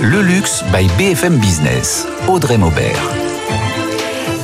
Le 0.00 0.22
luxe 0.22 0.62
by 0.72 0.86
BFM 0.96 1.38
Business. 1.38 2.06
Audrey 2.28 2.56
Maubert. 2.56 3.02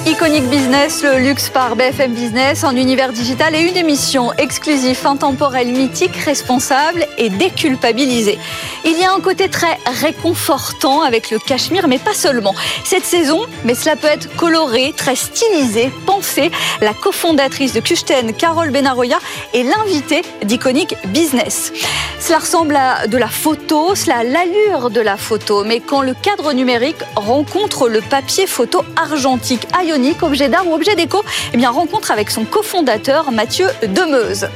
Iconic 0.05 0.43
Business, 0.51 1.05
le 1.05 1.21
luxe 1.21 1.49
par 1.49 1.77
BFM 1.77 2.13
Business, 2.13 2.65
en 2.65 2.75
univers 2.75 3.13
digital 3.13 3.55
et 3.55 3.61
une 3.61 3.77
émission 3.77 4.33
exclusive, 4.33 4.99
intemporelle, 5.07 5.69
mythique, 5.69 6.17
responsable 6.17 7.07
et 7.19 7.31
déculpabilisée. 7.31 8.37
Il 8.85 8.99
y 8.99 9.05
a 9.05 9.13
un 9.13 9.21
côté 9.21 9.49
très 9.49 9.79
réconfortant 9.87 11.03
avec 11.03 11.31
le 11.31 11.39
cachemire, 11.39 11.87
mais 11.87 11.99
pas 11.99 12.15
seulement. 12.15 12.53
Cette 12.83 13.05
saison, 13.05 13.47
mais 13.65 13.77
cela 13.77 13.95
peut 13.95 14.09
être 14.09 14.35
coloré, 14.35 14.93
très 14.97 15.15
stylisé, 15.15 15.93
pensé. 16.05 16.51
La 16.81 16.93
cofondatrice 16.93 17.75
de 17.75 17.81
Kuchten, 17.81 18.33
Carole 18.33 18.71
Benaroya, 18.71 19.19
est 19.55 19.63
l'invitée 19.63 20.23
d'Iconic 20.43 20.97
Business. 21.07 21.73
Cela 22.19 22.41
ressemble 22.41 22.75
à 22.75 23.07
de 23.07 23.19
la 23.19 23.29
photo, 23.29 23.95
cela 23.95 24.19
a 24.19 24.25
l'allure 24.25 24.91
de 24.91 25.01
la 25.01 25.17
photo, 25.17 25.63
mais 25.65 25.81
quand 25.81 26.03
le 26.03 26.15
cadre 26.15 26.53
numérique 26.53 27.03
rencontre 27.15 27.89
le 27.89 28.01
papier 28.01 28.47
photo 28.47 28.85
argentique, 28.97 29.67
ionique, 29.85 30.23
objet 30.23 30.49
d'art 30.49 30.67
ou 30.67 30.75
objet 30.75 30.97
déco, 30.97 31.23
eh 31.53 31.57
bien 31.57 31.71
rencontre 31.71 32.11
avec 32.11 32.31
son 32.31 32.45
cofondateur 32.45 33.31
Mathieu 33.31 33.69
Demeuse. 33.83 34.49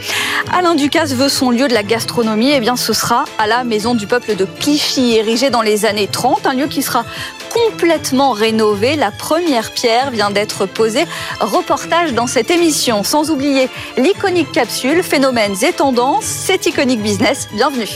Alain 0.52 0.74
Ducasse 0.74 1.12
veut 1.14 1.28
son 1.28 1.50
lieu 1.50 1.68
de 1.68 1.74
la 1.74 1.82
gastronomie, 1.82 2.50
eh 2.52 2.60
bien 2.60 2.76
ce 2.76 2.92
sera 2.92 3.24
à 3.38 3.46
la 3.46 3.64
Maison 3.64 3.94
du 3.94 4.06
Peuple 4.06 4.15
de 4.18 4.44
Clichy, 4.44 5.16
érigée 5.16 5.50
dans 5.50 5.60
les 5.62 5.84
années 5.84 6.06
30, 6.06 6.46
un 6.46 6.54
lieu 6.54 6.66
qui 6.66 6.82
sera 6.82 7.04
complètement 7.50 8.32
rénové. 8.32 8.96
La 8.96 9.10
première 9.10 9.72
pierre 9.72 10.10
vient 10.10 10.30
d'être 10.30 10.64
posée. 10.64 11.04
Reportage 11.40 12.14
dans 12.14 12.26
cette 12.26 12.50
émission. 12.50 13.02
Sans 13.02 13.30
oublier 13.30 13.68
l'iconique 13.98 14.50
capsule, 14.52 15.02
phénomènes 15.02 15.56
et 15.62 15.72
tendances. 15.72 16.24
C'est 16.24 16.66
Iconic 16.66 17.02
Business. 17.02 17.48
Bienvenue. 17.52 17.88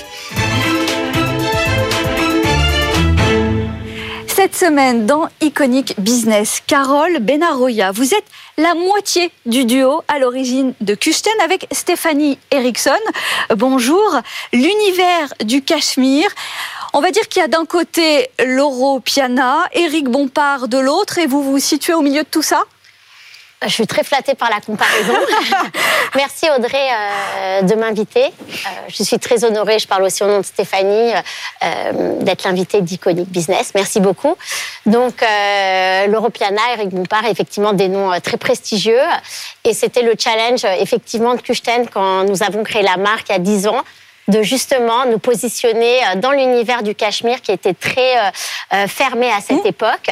Cette 4.43 4.57
semaine 4.57 5.05
dans 5.05 5.29
Iconic 5.43 6.01
Business, 6.01 6.63
Carole 6.67 7.19
Benaroya, 7.19 7.93
vous 7.93 8.15
êtes 8.15 8.25
la 8.57 8.73
moitié 8.73 9.31
du 9.45 9.67
duo 9.67 10.01
à 10.09 10.19
l'origine 10.19 10.73
de 10.81 10.95
Kuchten 10.95 11.39
avec 11.45 11.67
Stéphanie 11.73 12.39
Eriksson. 12.51 12.97
Bonjour, 13.55 14.19
l'univers 14.55 15.35
du 15.45 15.61
Cachemire. 15.61 16.31
On 16.95 17.03
va 17.03 17.11
dire 17.11 17.29
qu'il 17.29 17.43
y 17.43 17.45
a 17.45 17.49
d'un 17.49 17.67
côté 17.67 18.31
Lauro 18.43 19.01
Piana, 19.01 19.69
Éric 19.75 20.09
Bompard 20.09 20.69
de 20.69 20.79
l'autre, 20.79 21.19
et 21.19 21.27
vous 21.27 21.43
vous 21.43 21.59
situez 21.59 21.93
au 21.93 22.01
milieu 22.01 22.23
de 22.23 22.29
tout 22.31 22.41
ça? 22.41 22.63
Je 23.62 23.69
suis 23.69 23.86
très 23.86 24.03
flattée 24.03 24.34
par 24.34 24.48
la 24.48 24.61
comparaison. 24.61 25.14
Merci 26.14 26.47
Audrey 26.56 26.89
euh, 26.91 27.62
de 27.62 27.75
m'inviter. 27.75 28.25
Euh, 28.25 28.69
je 28.89 29.03
suis 29.03 29.19
très 29.19 29.44
honorée, 29.44 29.78
je 29.78 29.86
parle 29.86 30.03
aussi 30.05 30.22
au 30.22 30.27
nom 30.27 30.39
de 30.39 30.44
Stéphanie, 30.44 31.12
euh, 31.62 32.14
d'être 32.20 32.44
l'invitée 32.44 32.81
d'Iconic 32.81 33.28
Business. 33.28 33.72
Merci 33.75 34.00
beaucoup. 34.00 34.34
Donc, 34.86 35.22
l'Europiana, 36.08 36.62
Eric 36.72 36.88
Bompard, 36.88 37.27
effectivement 37.27 37.75
des 37.75 37.88
noms 37.88 38.19
très 38.20 38.38
prestigieux. 38.38 39.00
Et 39.64 39.75
c'était 39.75 40.03
le 40.03 40.14
challenge, 40.19 40.64
effectivement, 40.81 41.34
de 41.34 41.42
Kuchten 41.42 41.86
quand 41.88 42.25
nous 42.25 42.42
avons 42.42 42.62
créé 42.62 42.83
la 42.83 42.97
marque 42.97 43.28
il 43.28 43.33
y 43.33 43.36
a 43.36 43.38
10 43.38 43.66
ans 43.69 43.83
de 44.28 44.42
justement 44.42 45.06
nous 45.06 45.19
positionner 45.19 45.98
dans 46.16 46.31
l'univers 46.31 46.83
du 46.83 46.94
Cachemire 46.94 47.42
qui 47.42 47.53
était 47.53 47.75
très 47.75 48.33
fermé 48.86 49.31
à 49.31 49.41
cette 49.41 49.64
mmh. 49.64 49.69
époque 49.69 50.11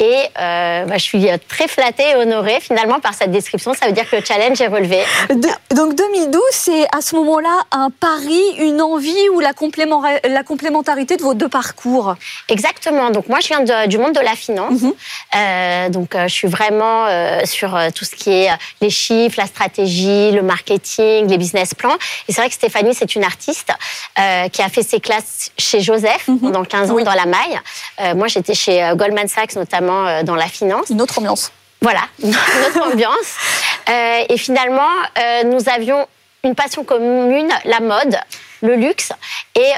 et 0.00 0.30
euh, 0.40 0.84
bah, 0.86 0.96
je 0.96 1.02
suis 1.02 1.26
très 1.46 1.68
flattée 1.68 2.10
et 2.10 2.16
honorée 2.16 2.58
finalement 2.60 3.00
par 3.00 3.12
cette 3.14 3.30
description. 3.30 3.74
Ça 3.74 3.86
veut 3.86 3.92
dire 3.92 4.08
que 4.08 4.16
le 4.16 4.24
challenge 4.24 4.60
est 4.60 4.66
relevé. 4.66 5.02
donc 5.74 5.94
2012, 5.94 6.40
c'est 6.52 6.86
à 6.96 7.02
ce 7.02 7.14
moment-là 7.16 7.60
un 7.70 7.90
pari, 7.90 8.40
une 8.58 8.80
envie 8.80 9.28
ou 9.34 9.40
la, 9.40 9.52
la, 10.24 10.42
complémentarité 10.42 11.16
de 11.18 11.22
vos 11.22 11.34
deux 11.34 11.48
parcours? 11.48 12.14
Exactement. 12.48 13.10
Donc 13.10 13.28
moi, 13.28 13.38
je 13.40 13.48
viens 13.48 13.86
du 13.86 13.98
monde 13.98 14.14
de 14.14 14.20
la 14.20 14.34
finance. 14.34 14.80
Mhm. 14.80 14.92
euh, 15.36 15.88
donc 15.90 16.14
euh, 16.14 16.28
je 16.28 16.34
suis 16.34 16.48
vraiment 16.48 17.06
euh, 17.06 17.40
sur 17.44 17.76
euh, 17.76 17.90
tout 17.94 18.04
ce 18.06 18.16
qui 18.16 18.30
est 18.30 18.50
les 18.80 18.90
chiffres, 18.90 19.36
la 19.38 19.46
stratégie, 19.46 20.30
le 20.32 20.42
marketing, 20.42 21.28
les 21.28 21.36
business 21.36 21.74
plans. 21.74 21.96
Et 22.26 22.32
c'est 22.32 22.40
vrai 22.40 22.48
que 22.48 22.54
Stéphanie, 22.54 22.94
c'est 22.94 23.14
une 23.14 23.24
artiste 23.24 23.70
qui 24.52 24.62
a 24.62 24.68
fait 24.68 24.82
ses 24.82 25.00
classes 25.00 25.50
chez 25.58 25.80
Joseph 25.80 26.28
mhm. 26.28 26.40
pendant 26.40 26.64
15 26.64 26.90
ans 26.90 27.00
dans 27.00 27.14
la 27.14 27.26
maille. 27.26 28.14
moi, 28.16 28.28
j'étais 28.28 28.54
chez 28.54 28.92
Goldman 28.94 29.28
Sachs 29.28 29.56
notamment 29.56 29.89
euh, 29.90 30.22
dans 30.22 30.34
la 30.34 30.46
finance. 30.46 30.90
Une 30.90 31.02
autre 31.02 31.18
ambiance. 31.18 31.52
Voilà, 31.82 32.02
une 32.22 32.30
autre 32.30 32.92
ambiance. 32.92 33.36
Euh, 33.88 34.24
et 34.28 34.36
finalement, 34.36 34.88
euh, 35.18 35.44
nous 35.44 35.68
avions 35.68 36.06
une 36.44 36.54
passion 36.54 36.84
commune, 36.84 37.50
la 37.64 37.80
mode, 37.80 38.18
le 38.62 38.76
luxe 38.76 39.12
et 39.54 39.70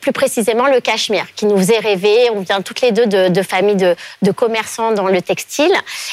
plus 0.00 0.12
précisément 0.12 0.66
le 0.66 0.80
cachemire, 0.80 1.26
qui 1.34 1.46
nous 1.46 1.56
faisait 1.58 1.78
rêver. 1.78 2.30
On 2.34 2.40
vient 2.40 2.62
toutes 2.62 2.80
les 2.80 2.90
deux 2.90 3.06
de, 3.06 3.42
familles 3.42 3.76
de, 3.76 3.96
de, 4.20 4.30
commerçants 4.30 4.92
dans 4.92 5.08
le 5.08 5.22
textile. 5.22 5.72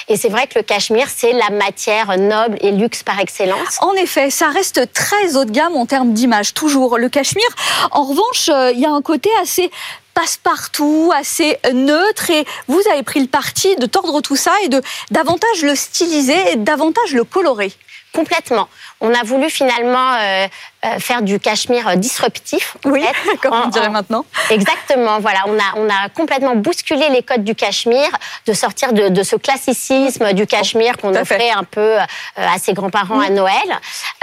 Et 0.09 0.17
c'est 0.17 0.27
vrai 0.27 0.47
que 0.47 0.59
le 0.59 0.63
cachemire, 0.63 1.07
c'est 1.13 1.33
la 1.33 1.49
matière 1.49 2.17
noble 2.17 2.57
et 2.61 2.71
luxe 2.71 3.03
par 3.03 3.19
excellence. 3.19 3.77
En 3.81 3.93
effet, 3.93 4.29
ça 4.29 4.47
reste 4.49 4.93
très 4.93 5.35
haut 5.35 5.45
de 5.45 5.51
gamme 5.51 5.75
en 5.75 5.85
termes 5.85 6.13
d'image, 6.13 6.53
toujours. 6.53 6.97
Le 6.97 7.09
cachemire, 7.09 7.47
en 7.91 8.03
revanche, 8.03 8.49
il 8.73 8.79
y 8.79 8.85
a 8.85 8.91
un 8.91 9.01
côté 9.01 9.29
assez 9.41 9.69
passe-partout, 10.17 11.11
assez 11.15 11.59
neutre, 11.73 12.31
et 12.31 12.43
vous 12.67 12.81
avez 12.91 13.03
pris 13.03 13.19
le 13.19 13.27
parti 13.27 13.75
de 13.75 13.85
tordre 13.85 14.19
tout 14.21 14.35
ça 14.35 14.51
et 14.63 14.67
de 14.67 14.81
davantage 15.11 15.61
le 15.61 15.75
styliser 15.75 16.53
et 16.53 16.55
davantage 16.55 17.13
le 17.13 17.23
colorer. 17.23 17.71
Complètement. 18.15 18.67
On 18.99 19.13
a 19.13 19.21
voulu 19.23 19.47
finalement 19.51 20.13
euh, 20.15 20.47
faire 20.99 21.21
du 21.21 21.39
cachemire 21.39 21.97
disruptif. 21.97 22.77
Oui, 22.85 23.03
comme 23.41 23.53
on 23.65 23.67
dirait 23.67 23.89
maintenant. 23.89 24.25
Exactement, 24.49 25.19
voilà. 25.19 25.39
On 25.47 25.57
a, 25.57 25.77
on 25.77 25.89
a 25.89 26.09
complètement 26.09 26.55
bousculé 26.55 27.09
les 27.09 27.23
codes 27.23 27.43
du 27.43 27.55
cachemire, 27.55 28.09
de 28.45 28.53
sortir 28.53 28.93
de, 28.93 29.09
de 29.09 29.23
ce 29.23 29.35
classicisme 29.35 30.33
du 30.33 30.45
cachemire 30.47 30.97
qu'on 30.97 31.15
offrait 31.15 31.49
un 31.49 31.63
peu 31.63 31.81
euh, 31.81 32.05
à 32.37 32.57
ses 32.59 32.73
grands-parents 32.73 33.19
à 33.19 33.29
Noël, 33.29 33.53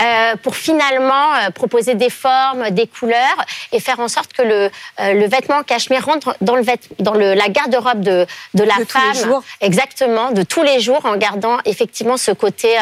euh, 0.01 0.37
pour 0.43 0.57
finalement 0.57 1.29
proposer 1.55 1.95
des 1.95 2.11
formes, 2.11 2.71
des 2.71 2.87
couleurs 2.87 3.45
et 3.73 3.81
faire 3.81 4.01
en 4.01 4.09
sorte 4.09 4.33
que 4.33 4.43
le, 4.43 4.71
le 4.99 5.27
vêtement 5.27 5.63
cachemire 5.63 6.05
rentre 6.05 6.37
dans, 6.41 6.57
le 6.57 6.65
dans 6.99 7.15
le, 7.15 7.35
la 7.35 7.49
garde-robe 7.49 8.01
de, 8.01 8.27
de 8.55 8.65
la 8.65 8.75
femme. 8.87 9.41
Exactement, 9.61 10.31
de 10.31 10.43
tous 10.43 10.63
les 10.63 10.81
jours, 10.81 11.05
en 11.05 11.17
gardant 11.17 11.59
effectivement 11.65 12.17
ce 12.17 12.31
côté 12.31 12.77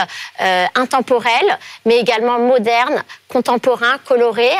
intemporel, 0.74 1.58
mais 1.86 1.98
également 1.98 2.38
moderne, 2.38 3.02
contemporain, 3.32 3.96
coloré 4.04 4.50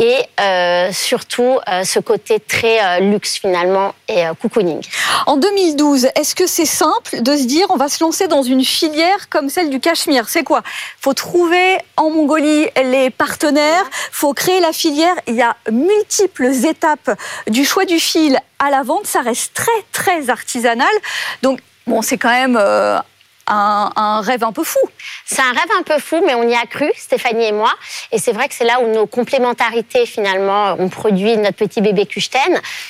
et 0.00 0.16
euh, 0.40 0.92
surtout 0.92 1.58
euh, 1.68 1.84
ce 1.84 2.00
côté 2.00 2.40
très 2.40 2.84
euh, 2.84 3.10
luxe 3.12 3.38
finalement 3.38 3.94
et 4.08 4.24
cocooning. 4.42 4.80
En 5.26 5.36
2012, 5.36 6.08
est-ce 6.16 6.34
que 6.34 6.46
c'est 6.46 6.66
simple 6.66 7.22
de 7.22 7.36
se 7.36 7.44
dire 7.44 7.66
on 7.70 7.76
va 7.76 7.88
se 7.88 8.02
lancer 8.02 8.26
dans 8.26 8.42
une 8.42 8.64
filière 8.64 9.28
comme 9.30 9.48
celle 9.48 9.70
du 9.70 9.78
Cachemire? 9.78 10.28
C'est 10.28 10.42
quoi? 10.42 10.62
Faut 11.00 11.14
trouver 11.14 11.78
en 11.96 12.10
Mongolie 12.10 12.66
les 12.76 13.10
partenaires, 13.10 13.84
faut 14.10 14.34
créer 14.34 14.60
la 14.60 14.72
filière. 14.72 15.14
Il 15.28 15.36
y 15.36 15.42
a 15.42 15.56
multiples 15.70 16.46
étapes 16.66 17.10
du 17.46 17.64
choix 17.64 17.84
du 17.84 18.00
fil 18.00 18.38
à 18.58 18.70
la 18.70 18.82
vente. 18.82 19.06
Ça 19.06 19.20
reste 19.20 19.54
très 19.54 19.82
très 19.92 20.30
artisanal. 20.30 20.94
Donc 21.42 21.60
bon, 21.86 22.02
c'est 22.02 22.18
quand 22.18 22.30
même 22.30 22.60
un, 23.46 24.20
rêve 24.20 24.44
un 24.44 24.52
peu 24.52 24.64
fou. 24.64 24.80
C'est 25.24 25.40
un 25.40 25.52
rêve 25.52 25.70
un 25.78 25.82
peu 25.82 25.98
fou, 25.98 26.22
mais 26.26 26.34
on 26.34 26.48
y 26.48 26.54
a 26.54 26.66
cru, 26.66 26.90
Stéphanie 26.96 27.46
et 27.46 27.52
moi. 27.52 27.72
Et 28.12 28.18
c'est 28.18 28.32
vrai 28.32 28.48
que 28.48 28.54
c'est 28.54 28.64
là 28.64 28.80
où 28.80 28.88
nos 28.88 29.06
complémentarités, 29.06 30.06
finalement, 30.06 30.76
ont 30.78 30.88
produit 30.88 31.36
notre 31.36 31.56
petit 31.56 31.80
bébé 31.80 32.06
Kuchten. 32.06 32.40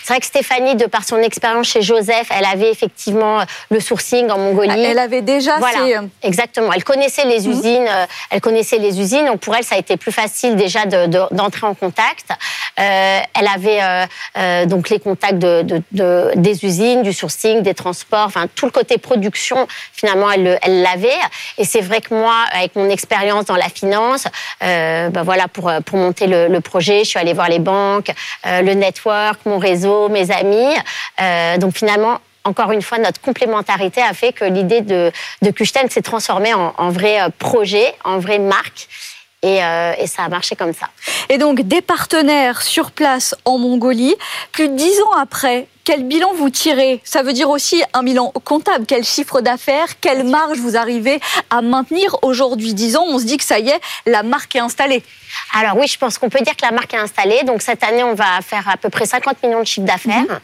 C'est 0.03 0.13
vrai 0.13 0.21
que 0.21 0.27
Stéphanie, 0.27 0.77
de 0.77 0.87
par 0.87 1.05
son 1.05 1.19
expérience 1.19 1.69
chez 1.69 1.83
Joseph, 1.83 2.29
elle 2.31 2.45
avait 2.45 2.71
effectivement 2.71 3.43
le 3.71 3.81
sourcing 3.81 4.31
en 4.31 4.39
Mongolie. 4.39 4.83
Elle 4.83 4.99
avait 4.99 5.23
déjà 5.23 5.59
voilà, 5.59 6.03
Exactement. 6.23 6.73
Elle 6.73 6.85
connaissait 6.85 7.25
les 7.25 7.41
mhm. 7.41 7.51
usines. 7.51 7.89
Euh, 7.89 8.07
elle 8.31 8.41
connaissait 8.41 8.79
les 8.79 9.01
usines. 9.01 9.27
Donc 9.27 9.41
pour 9.41 9.55
elle, 9.55 9.65
ça 9.65 9.75
a 9.75 9.79
été 9.79 9.97
plus 9.97 10.13
facile 10.13 10.57
déjà 10.57 10.85
d'entrer 10.87 11.67
en 11.67 11.75
contact. 11.75 12.31
Euh, 12.79 13.21
elle 13.35 13.49
avait 13.49 14.07
euh, 14.37 14.67
donc 14.67 14.91
les 14.91 15.01
contacts 15.01 15.39
de, 15.39 15.83
des 16.35 16.65
usines, 16.65 17.03
du 17.03 17.13
sourcing, 17.13 17.63
des 17.63 17.75
transports, 17.75 18.27
enfin 18.27 18.47
tout 18.55 18.67
le 18.67 18.73
côté 18.73 18.99
production. 18.99 19.67
Finalement, 19.93 20.31
elle 20.31 20.59
elle 20.63 20.83
l'avait. 20.83 21.09
Et 21.59 21.65
c'est 21.65 21.81
vrai 21.81 22.01
que 22.01 22.15
moi, 22.15 22.35
avec 22.53 22.77
mon 22.77 22.89
expérience 22.89 23.47
dans 23.47 23.57
la 23.57 23.69
finance, 23.69 24.27
euh, 24.63 25.09
ben 25.09 25.23
voilà, 25.23 25.49
pour, 25.49 25.71
pour 25.85 25.99
monter 25.99 26.27
le, 26.27 26.61
projet, 26.61 27.01
je 27.01 27.11
suis 27.11 27.19
allée 27.19 27.33
voir 27.33 27.49
les 27.49 27.59
banques, 27.59 28.11
euh, 28.47 28.63
le 28.63 28.75
network, 28.75 29.41
mon 29.47 29.59
réseau, 29.59 30.09
mes 30.09 30.31
amis. 30.31 30.75
Euh, 31.21 31.59
donc 31.59 31.77
finalement, 31.77 32.19
encore 32.45 32.73
une 32.73 32.83
fois, 32.83 32.99
notre 32.99 33.21
complémentarité 33.21 34.01
a 34.03 34.13
fait 34.13 34.33
que 34.33 34.45
l'idée 34.45 34.81
de, 34.81 35.11
de 35.43 35.51
Kuchten 35.51 35.91
s'est 35.91 36.03
transformée 36.03 36.55
en, 36.55 36.75
en, 36.79 36.91
vrai 36.91 37.19
projet, 37.39 37.95
en 38.05 38.19
vraie 38.19 38.39
marque. 38.39 38.89
Et, 39.47 39.59
et, 40.03 40.07
ça 40.09 40.25
a 40.25 40.29
marché 40.29 40.57
comme 40.57 40.75
ça. 40.75 40.89
Et 41.29 41.39
donc 41.39 41.61
des 41.61 41.81
partenaires 41.81 42.63
sur 42.63 42.91
place 42.91 43.35
en 43.45 43.59
Mongolie. 43.59 44.15
Plus 44.51 44.69
de 44.69 44.75
dix 44.75 45.01
ans 45.03 45.13
après, 45.13 45.69
quel 45.87 46.03
bilan 46.03 46.33
vous 46.35 46.51
tirez? 46.51 47.01
Ça 47.05 47.23
veut 47.23 47.33
dire 47.33 47.49
aussi 47.49 47.81
un 47.95 48.03
bilan 48.03 48.33
comptable. 48.45 48.87
Quel 48.89 49.05
chiffre 49.05 49.41
d'affaires, 49.41 50.01
quelle 50.01 50.25
marge 50.25 50.59
vous 50.59 50.77
arrivez 50.77 51.21
à 51.49 51.63
maintenir 51.63 52.17
aujourd'hui? 52.23 52.75
Disons, 52.75 53.05
on 53.07 53.21
se 53.21 53.25
dit 53.25 53.37
que 53.37 53.45
ça 53.45 53.61
y 53.61 53.69
est, 53.69 53.81
la 54.05 54.25
marque 54.25 54.57
est 54.57 54.61
installée. 54.61 55.05
Alors 55.59 55.77
oui, 55.79 55.87
je 55.87 55.97
pense 55.97 56.19
qu'on 56.19 56.29
peut 56.29 56.41
dire 56.41 56.55
que 56.55 56.67
la 56.67 56.71
marque 56.71 56.93
est 56.93 56.99
installée. 56.99 57.43
Donc 57.45 57.63
cette 57.63 57.83
année, 57.83 58.03
on 58.03 58.15
va 58.15 58.41
faire 58.43 58.69
à 58.69 58.77
peu 58.77 58.91
près 58.91 59.07
50 59.07 59.43
millions 59.43 59.61
de 59.61 59.67
chiffre 59.67 59.87
d'affaires, 59.87 60.21
mhm. 60.21 60.39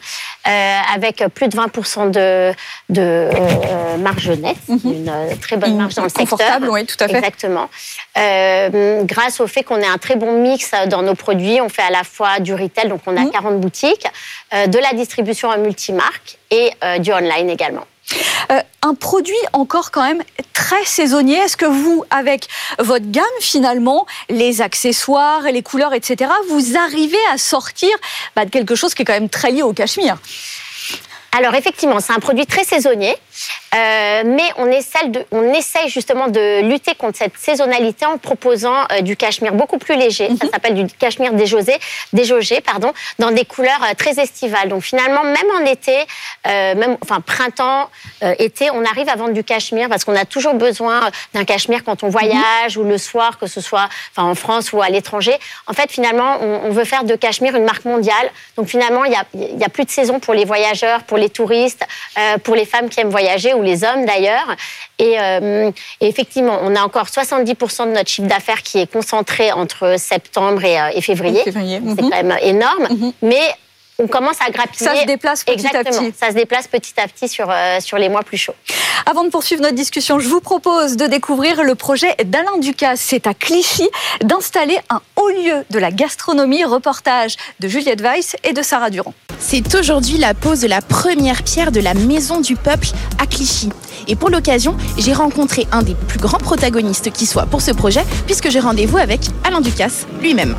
euh, 0.47 0.79
avec 0.95 1.23
plus 1.35 1.47
de 1.47 1.55
20% 1.55 2.09
de, 2.09 2.51
de 2.89 3.01
euh, 3.01 3.97
marge 3.97 4.29
nette, 4.29 4.57
mhm. 4.67 4.79
une 4.83 5.09
euh, 5.09 5.35
très 5.39 5.57
bonne 5.57 5.77
marge 5.77 5.93
dans 5.93 6.03
le 6.03 6.09
secteur. 6.09 6.29
Confortable, 6.29 6.69
oui, 6.69 6.85
tout 6.85 6.95
à 6.99 7.07
fait. 7.07 7.17
Exactement. 7.17 7.69
Euh, 8.17 9.03
grâce 9.03 9.39
au 9.39 9.45
fait 9.45 9.63
qu'on 9.63 9.79
ait 9.79 9.87
un 9.87 9.99
très 9.99 10.15
bon 10.15 10.41
mix 10.41 10.71
dans 10.87 11.03
nos 11.03 11.15
produits, 11.15 11.61
on 11.61 11.69
fait 11.69 11.83
à 11.83 11.91
la 11.91 12.03
fois 12.03 12.39
du 12.39 12.55
retail, 12.55 12.89
donc 12.89 13.01
on 13.05 13.15
a 13.15 13.29
40 13.29 13.53
mhm. 13.53 13.59
boutiques, 13.59 14.07
de 14.51 14.79
la 14.79 14.93
distribution 14.93 15.49
en 15.49 15.59
multimarque 15.59 16.37
et 16.49 16.71
du 16.99 17.13
online 17.13 17.49
également. 17.49 17.85
Euh, 18.51 18.61
un 18.81 18.95
produit 18.95 19.33
encore 19.53 19.91
quand 19.91 20.03
même 20.03 20.23
très 20.53 20.83
saisonnier. 20.85 21.37
Est-ce 21.37 21.57
que 21.57 21.65
vous, 21.65 22.03
avec 22.09 22.47
votre 22.79 23.05
gamme 23.09 23.23
finalement, 23.39 24.05
les 24.29 24.61
accessoires, 24.61 25.43
les 25.43 25.63
couleurs, 25.63 25.93
etc., 25.93 26.31
vous 26.49 26.77
arrivez 26.77 27.17
à 27.31 27.37
sortir 27.37 27.89
bah, 28.35 28.45
de 28.45 28.49
quelque 28.49 28.75
chose 28.75 28.93
qui 28.93 29.03
est 29.03 29.05
quand 29.05 29.13
même 29.13 29.29
très 29.29 29.51
lié 29.51 29.61
au 29.61 29.73
cachemire? 29.73 30.17
Alors 31.35 31.55
effectivement, 31.55 31.99
c'est 31.99 32.13
un 32.13 32.19
produit 32.19 32.45
très 32.45 32.63
saisonnier. 32.63 33.15
Euh, 33.73 34.23
mais 34.25 34.49
on 34.57 34.67
essaie, 34.67 35.07
de, 35.07 35.25
on 35.31 35.51
essaye 35.53 35.89
justement 35.89 36.27
de 36.27 36.61
lutter 36.61 36.93
contre 36.93 37.17
cette 37.17 37.37
saisonnalité 37.37 38.05
en 38.05 38.17
proposant 38.17 38.85
euh, 38.91 39.01
du 39.01 39.17
cachemire 39.17 39.53
beaucoup 39.53 39.79
plus 39.79 39.95
léger. 39.95 40.27
Ça 40.27 40.45
mhm. 40.45 40.51
s'appelle 40.51 40.75
du 40.75 40.85
cachemire 40.93 41.33
déjaugé, 41.33 41.73
déjaugé 42.11 42.61
pardon, 42.61 42.93
dans 43.17 43.31
des 43.31 43.45
couleurs 43.45 43.81
euh, 43.83 43.93
très 43.97 44.21
estivales. 44.21 44.69
Donc 44.69 44.83
finalement, 44.83 45.23
même 45.23 45.49
en 45.59 45.65
été, 45.65 45.97
même 46.45 46.97
enfin 47.01 47.21
printemps, 47.21 47.89
été, 48.39 48.69
on 48.71 48.83
arrive 48.85 49.09
à 49.09 49.15
vendre 49.15 49.33
du 49.33 49.43
cachemire 49.43 49.89
parce 49.89 50.03
qu'on 50.03 50.15
a 50.15 50.25
toujours 50.25 50.53
besoin 50.53 51.09
d'un 51.33 51.45
cachemire 51.45 51.83
quand 51.83 52.03
on 52.03 52.09
voyage 52.09 52.77
ou 52.77 52.83
le 52.83 52.97
soir, 52.97 53.37
que 53.37 53.47
ce 53.47 53.61
soit 53.61 53.87
enfin, 54.11 54.27
en 54.27 54.35
France 54.35 54.73
ou 54.73 54.81
à 54.81 54.89
l'étranger. 54.89 55.33
En 55.67 55.73
fait, 55.73 55.91
finalement, 55.91 56.41
on, 56.41 56.69
veut 56.69 56.85
faire 56.85 57.03
de 57.03 57.15
cachemire 57.15 57.55
une 57.55 57.65
marque 57.65 57.85
mondiale. 57.85 58.31
Donc 58.57 58.67
finalement, 58.67 59.05
il 59.05 59.11
n'y 59.11 59.15
a, 59.15 59.57
y 59.57 59.63
a 59.63 59.69
plus 59.69 59.85
de 59.85 59.91
saison 59.91 60.19
pour 60.19 60.33
les 60.33 60.45
voyageurs, 60.45 61.03
pour 61.03 61.17
les 61.17 61.29
touristes, 61.29 61.85
pour 62.43 62.55
les 62.55 62.65
femmes 62.65 62.89
qui 62.89 62.99
aiment 62.99 63.09
voyager 63.09 63.32
ou 63.55 63.61
les 63.61 63.83
hommes 63.83 64.05
d'ailleurs. 64.05 64.55
Euh, 65.01 65.71
et, 65.99 66.07
effectivement, 66.07 66.59
on 66.61 66.75
a 66.75 66.81
encore 66.81 67.07
70% 67.07 67.87
de 67.87 67.91
notre 67.93 68.09
chiffre 68.09 68.27
d'affaires 68.27 68.61
qui 68.61 68.79
est 68.79 68.91
concentré 68.91 69.51
entre 69.51 69.95
septembre 69.97 70.63
et, 70.63 70.79
euh, 70.79 71.01
février. 71.01 71.41
C'est 71.43 71.55
mhm. 71.55 71.95
quand 71.97 72.09
même 72.09 72.37
énorme. 72.41 72.87
Mhm. 72.89 73.13
Mais 73.21 73.41
on 73.99 74.07
commence 74.07 74.37
à 74.45 74.49
grappiller. 74.51 74.85
Ça 74.85 74.95
se 75.01 75.05
déplace 75.05 75.43
petit 75.43 75.53
Exactement. 75.53 75.81
à 75.81 75.83
petit. 75.83 76.13
Ça 76.19 76.29
se 76.29 76.35
déplace 76.35 76.67
petit 76.67 76.93
à 76.97 77.07
petit 77.07 77.27
sur, 77.27 77.47
euh, 77.49 77.79
sur 77.79 77.97
les 77.97 78.09
mois 78.09 78.23
plus 78.23 78.37
chauds. 78.37 78.55
Avant 79.05 79.23
de 79.23 79.29
poursuivre 79.29 79.61
notre 79.61 79.75
discussion, 79.75 80.19
je 80.19 80.27
vous 80.27 80.39
propose 80.39 80.95
de 80.97 81.07
découvrir 81.07 81.63
le 81.63 81.75
projet 81.75 82.15
d'Alain 82.25 82.57
Ducasse. 82.59 83.01
C'est 83.01 83.27
à 83.27 83.33
Clichy 83.33 83.87
d'installer 84.23 84.77
un 84.89 85.01
haut 85.17 85.29
lieu 85.29 85.65
de 85.69 85.79
la 85.79 85.91
gastronomie. 85.91 86.63
Reportage 86.63 87.35
de 87.59 87.67
Juliette 87.67 88.01
Weiss 88.01 88.35
et 88.43 88.53
de 88.53 88.61
Sarah 88.61 88.89
Durand. 88.89 89.13
C'est 89.39 89.75
aujourd'hui 89.75 90.17
la 90.17 90.33
pose 90.33 90.61
de 90.61 90.67
la 90.67 90.81
première 90.81 91.43
pierre 91.43 91.71
de 91.71 91.81
la 91.81 91.93
Maison 91.93 92.39
du 92.39 92.55
Peuple 92.55 92.87
à 93.21 93.25
Clichy. 93.25 93.69
Et 94.07 94.15
pour 94.15 94.29
l'occasion, 94.29 94.77
j'ai 94.97 95.13
rencontré 95.13 95.67
un 95.71 95.81
des 95.83 95.95
plus 95.95 96.19
grands 96.19 96.37
protagonistes 96.37 97.11
qui 97.11 97.25
soit 97.25 97.45
pour 97.45 97.61
ce 97.61 97.71
projet, 97.71 98.03
puisque 98.25 98.49
j'ai 98.49 98.59
rendez-vous 98.59 98.97
avec 98.97 99.21
Alain 99.43 99.61
Ducasse 99.61 100.05
lui-même. 100.21 100.55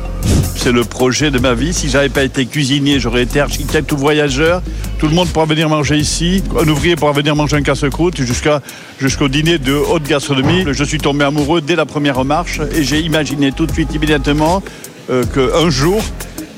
C'est 0.55 0.71
le 0.71 0.83
projet 0.83 1.31
de 1.31 1.37
ma 1.39 1.53
vie. 1.53 1.73
Si 1.73 1.89
j'avais 1.89 2.09
pas 2.09 2.23
été 2.23 2.45
cuisinier, 2.45 2.99
j'aurais 2.99 3.24
été 3.25 3.39
architecte 3.39 3.91
ou 3.91 3.97
voyageur. 3.97 4.61
Tout 4.99 5.07
le 5.07 5.13
monde 5.13 5.27
pourra 5.29 5.45
venir 5.45 5.67
manger 5.67 5.97
ici. 5.97 6.43
Un 6.59 6.67
ouvrier 6.67 6.95
pourra 6.95 7.11
venir 7.11 7.35
manger 7.35 7.57
un 7.57 7.61
casse-croûte 7.61 8.21
jusqu'au 8.99 9.27
dîner 9.27 9.57
de 9.57 9.73
haute 9.73 10.03
gastronomie. 10.03 10.65
Je 10.71 10.83
suis 10.83 10.99
tombé 10.99 11.25
amoureux 11.25 11.61
dès 11.61 11.75
la 11.75 11.85
première 11.85 12.23
marche 12.23 12.61
et 12.73 12.83
j'ai 12.83 13.01
imaginé 13.01 13.51
tout 13.51 13.65
de 13.65 13.71
suite, 13.71 13.93
immédiatement, 13.93 14.63
euh, 15.09 15.23
qu'un 15.25 15.69
jour, 15.69 16.01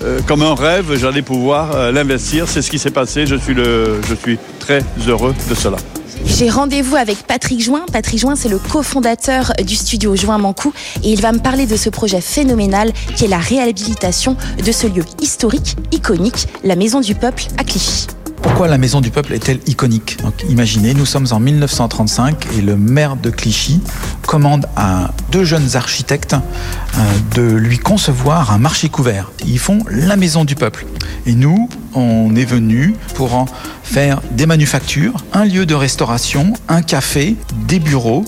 euh, 0.03 0.19
comme 0.27 0.43
un 0.43 0.55
rêve, 0.55 0.95
j'allais 0.97 1.21
pouvoir 1.21 1.75
euh, 1.75 1.91
l'investir. 1.91 2.47
C'est 2.47 2.61
ce 2.61 2.69
qui 2.69 2.79
s'est 2.79 2.91
passé. 2.91 3.25
Je 3.25 3.35
suis 3.35 4.37
très 4.59 4.83
heureux 5.07 5.33
de 5.49 5.55
cela. 5.55 5.77
J'ai 6.25 6.49
rendez-vous 6.49 6.95
avec 6.95 7.23
Patrick 7.23 7.61
Join. 7.61 7.85
Patrick 7.91 8.19
Join, 8.19 8.35
c'est 8.35 8.49
le 8.49 8.59
cofondateur 8.59 9.53
du 9.65 9.75
studio 9.75 10.15
Join 10.15 10.37
Mancou 10.37 10.73
et 11.03 11.11
il 11.11 11.21
va 11.21 11.31
me 11.31 11.39
parler 11.39 11.65
de 11.65 11.75
ce 11.75 11.89
projet 11.89 12.21
phénoménal 12.21 12.91
qui 13.15 13.25
est 13.25 13.29
la 13.29 13.39
réhabilitation 13.39 14.35
de 14.63 14.71
ce 14.71 14.87
lieu 14.87 15.03
historique, 15.21 15.75
iconique, 15.91 16.47
la 16.63 16.75
Maison 16.75 17.01
du 17.01 17.15
Peuple 17.15 17.43
à 17.57 17.63
Clichy. 17.63 18.07
Pourquoi 18.41 18.67
la 18.67 18.77
Maison 18.77 19.01
du 19.01 19.11
Peuple 19.11 19.33
est-elle 19.33 19.59
iconique 19.67 20.17
Imaginez, 20.49 20.93
nous 20.93 21.05
sommes 21.05 21.27
en 21.31 21.39
1935 21.39 22.47
et 22.57 22.61
le 22.61 22.75
maire 22.75 23.15
de 23.15 23.29
Clichy 23.29 23.81
commande 24.25 24.67
à 24.75 25.11
deux 25.31 25.43
jeunes 25.43 25.75
architectes 25.75 26.33
euh, 26.33 26.99
de 27.35 27.55
lui 27.55 27.77
concevoir 27.77 28.51
un 28.51 28.57
marché 28.57 28.89
couvert. 28.89 29.31
Ils 29.45 29.59
font 29.59 29.79
la 29.89 30.15
Maison 30.15 30.45
du 30.45 30.55
Peuple. 30.55 30.85
Et 31.25 31.33
nous, 31.33 31.69
on 31.93 32.35
est 32.35 32.45
venus 32.45 32.93
pour 33.15 33.35
en 33.35 33.45
faire 33.83 34.21
des 34.31 34.45
manufactures, 34.45 35.13
un 35.33 35.45
lieu 35.45 35.65
de 35.65 35.75
restauration, 35.75 36.53
un 36.67 36.81
café, 36.81 37.35
des 37.67 37.79
bureaux, 37.79 38.25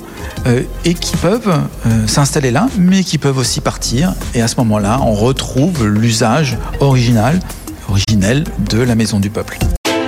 euh, 0.48 0.64
et 0.86 0.94
qui 0.94 1.16
peuvent 1.18 1.60
euh, 1.86 2.08
s'installer 2.08 2.52
là, 2.52 2.68
mais 2.78 3.04
qui 3.04 3.18
peuvent 3.18 3.38
aussi 3.38 3.62
partir. 3.62 4.14
Et 4.34 4.42
à 4.42 4.48
ce 4.48 4.56
moment-là, 4.58 5.00
on 5.04 5.14
retrouve 5.14 5.86
l'usage 5.86 6.58
original, 6.80 7.40
originel 7.90 8.44
de 8.70 8.80
la 8.80 8.96
Maison 8.96 9.20
du 9.20 9.30
Peuple. 9.30 9.58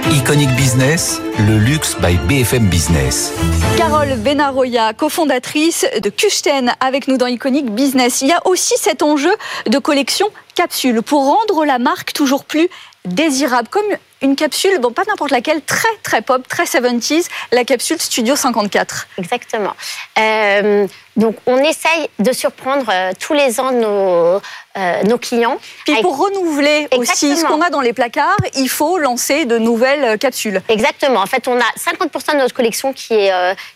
Iconic 0.09 0.50
Business, 0.56 1.21
le 1.38 1.57
luxe 1.57 1.95
by 2.00 2.18
BFM 2.27 2.68
Business. 2.69 3.31
Carole 3.77 4.15
Benaroya, 4.18 4.94
cofondatrice 4.94 5.86
de 6.01 6.09
Kuchten, 6.09 6.74
avec 6.80 7.07
nous 7.07 7.18
dans 7.18 7.27
Iconic 7.27 7.69
Business. 7.69 8.21
Il 8.21 8.30
y 8.30 8.31
a 8.31 8.45
aussi 8.48 8.74
cet 8.77 9.03
enjeu 9.03 9.33
de 9.68 9.77
collection 9.77 10.27
capsule 10.56 11.01
pour 11.01 11.25
rendre 11.25 11.65
la 11.65 11.77
marque 11.77 12.13
toujours 12.13 12.45
plus 12.45 12.68
désirable, 13.06 13.68
comme 13.69 13.86
une 14.21 14.36
capsule, 14.36 14.80
bon 14.80 14.92
pas 14.92 15.03
n'importe 15.07 15.31
laquelle, 15.31 15.62
très 15.62 15.88
très 16.03 16.21
pop, 16.21 16.48
très 16.48 16.65
70s, 16.65 17.27
la 17.51 17.63
capsule 17.63 18.00
Studio 18.00 18.36
54. 18.36 19.07
Exactement. 19.18 19.74
Euh, 20.19 20.88
donc 21.18 21.36
on 21.46 21.58
essaye 21.58 22.10
de 22.19 22.31
surprendre 22.31 22.86
euh, 22.90 23.12
tous 23.19 23.34
les 23.34 23.60
ans 23.60 23.72
nos, 23.72 24.42
euh, 24.78 25.04
nos 25.04 25.18
clients. 25.18 25.58
Puis 25.86 26.02
pour 26.02 26.18
renouveler 26.18 26.88
aussi 26.96 27.36
ce 27.36 27.46
qu'on 27.46 27.62
a 27.62 27.69
dans 27.69 27.81
les 27.81 27.94
placards, 27.94 28.38
il 28.56 28.69
faut 28.69 28.98
lancer 28.98 29.46
de 29.46 29.58
nouvelles 29.58 30.18
capsules. 30.18 30.62
Exactement. 30.69 31.19
En 31.19 31.25
fait, 31.25 31.48
on 31.48 31.58
a 31.58 31.63
50% 31.78 32.34
de 32.34 32.38
notre 32.38 32.54
collection 32.54 32.94
qui 32.94 33.13
est, 33.13 33.31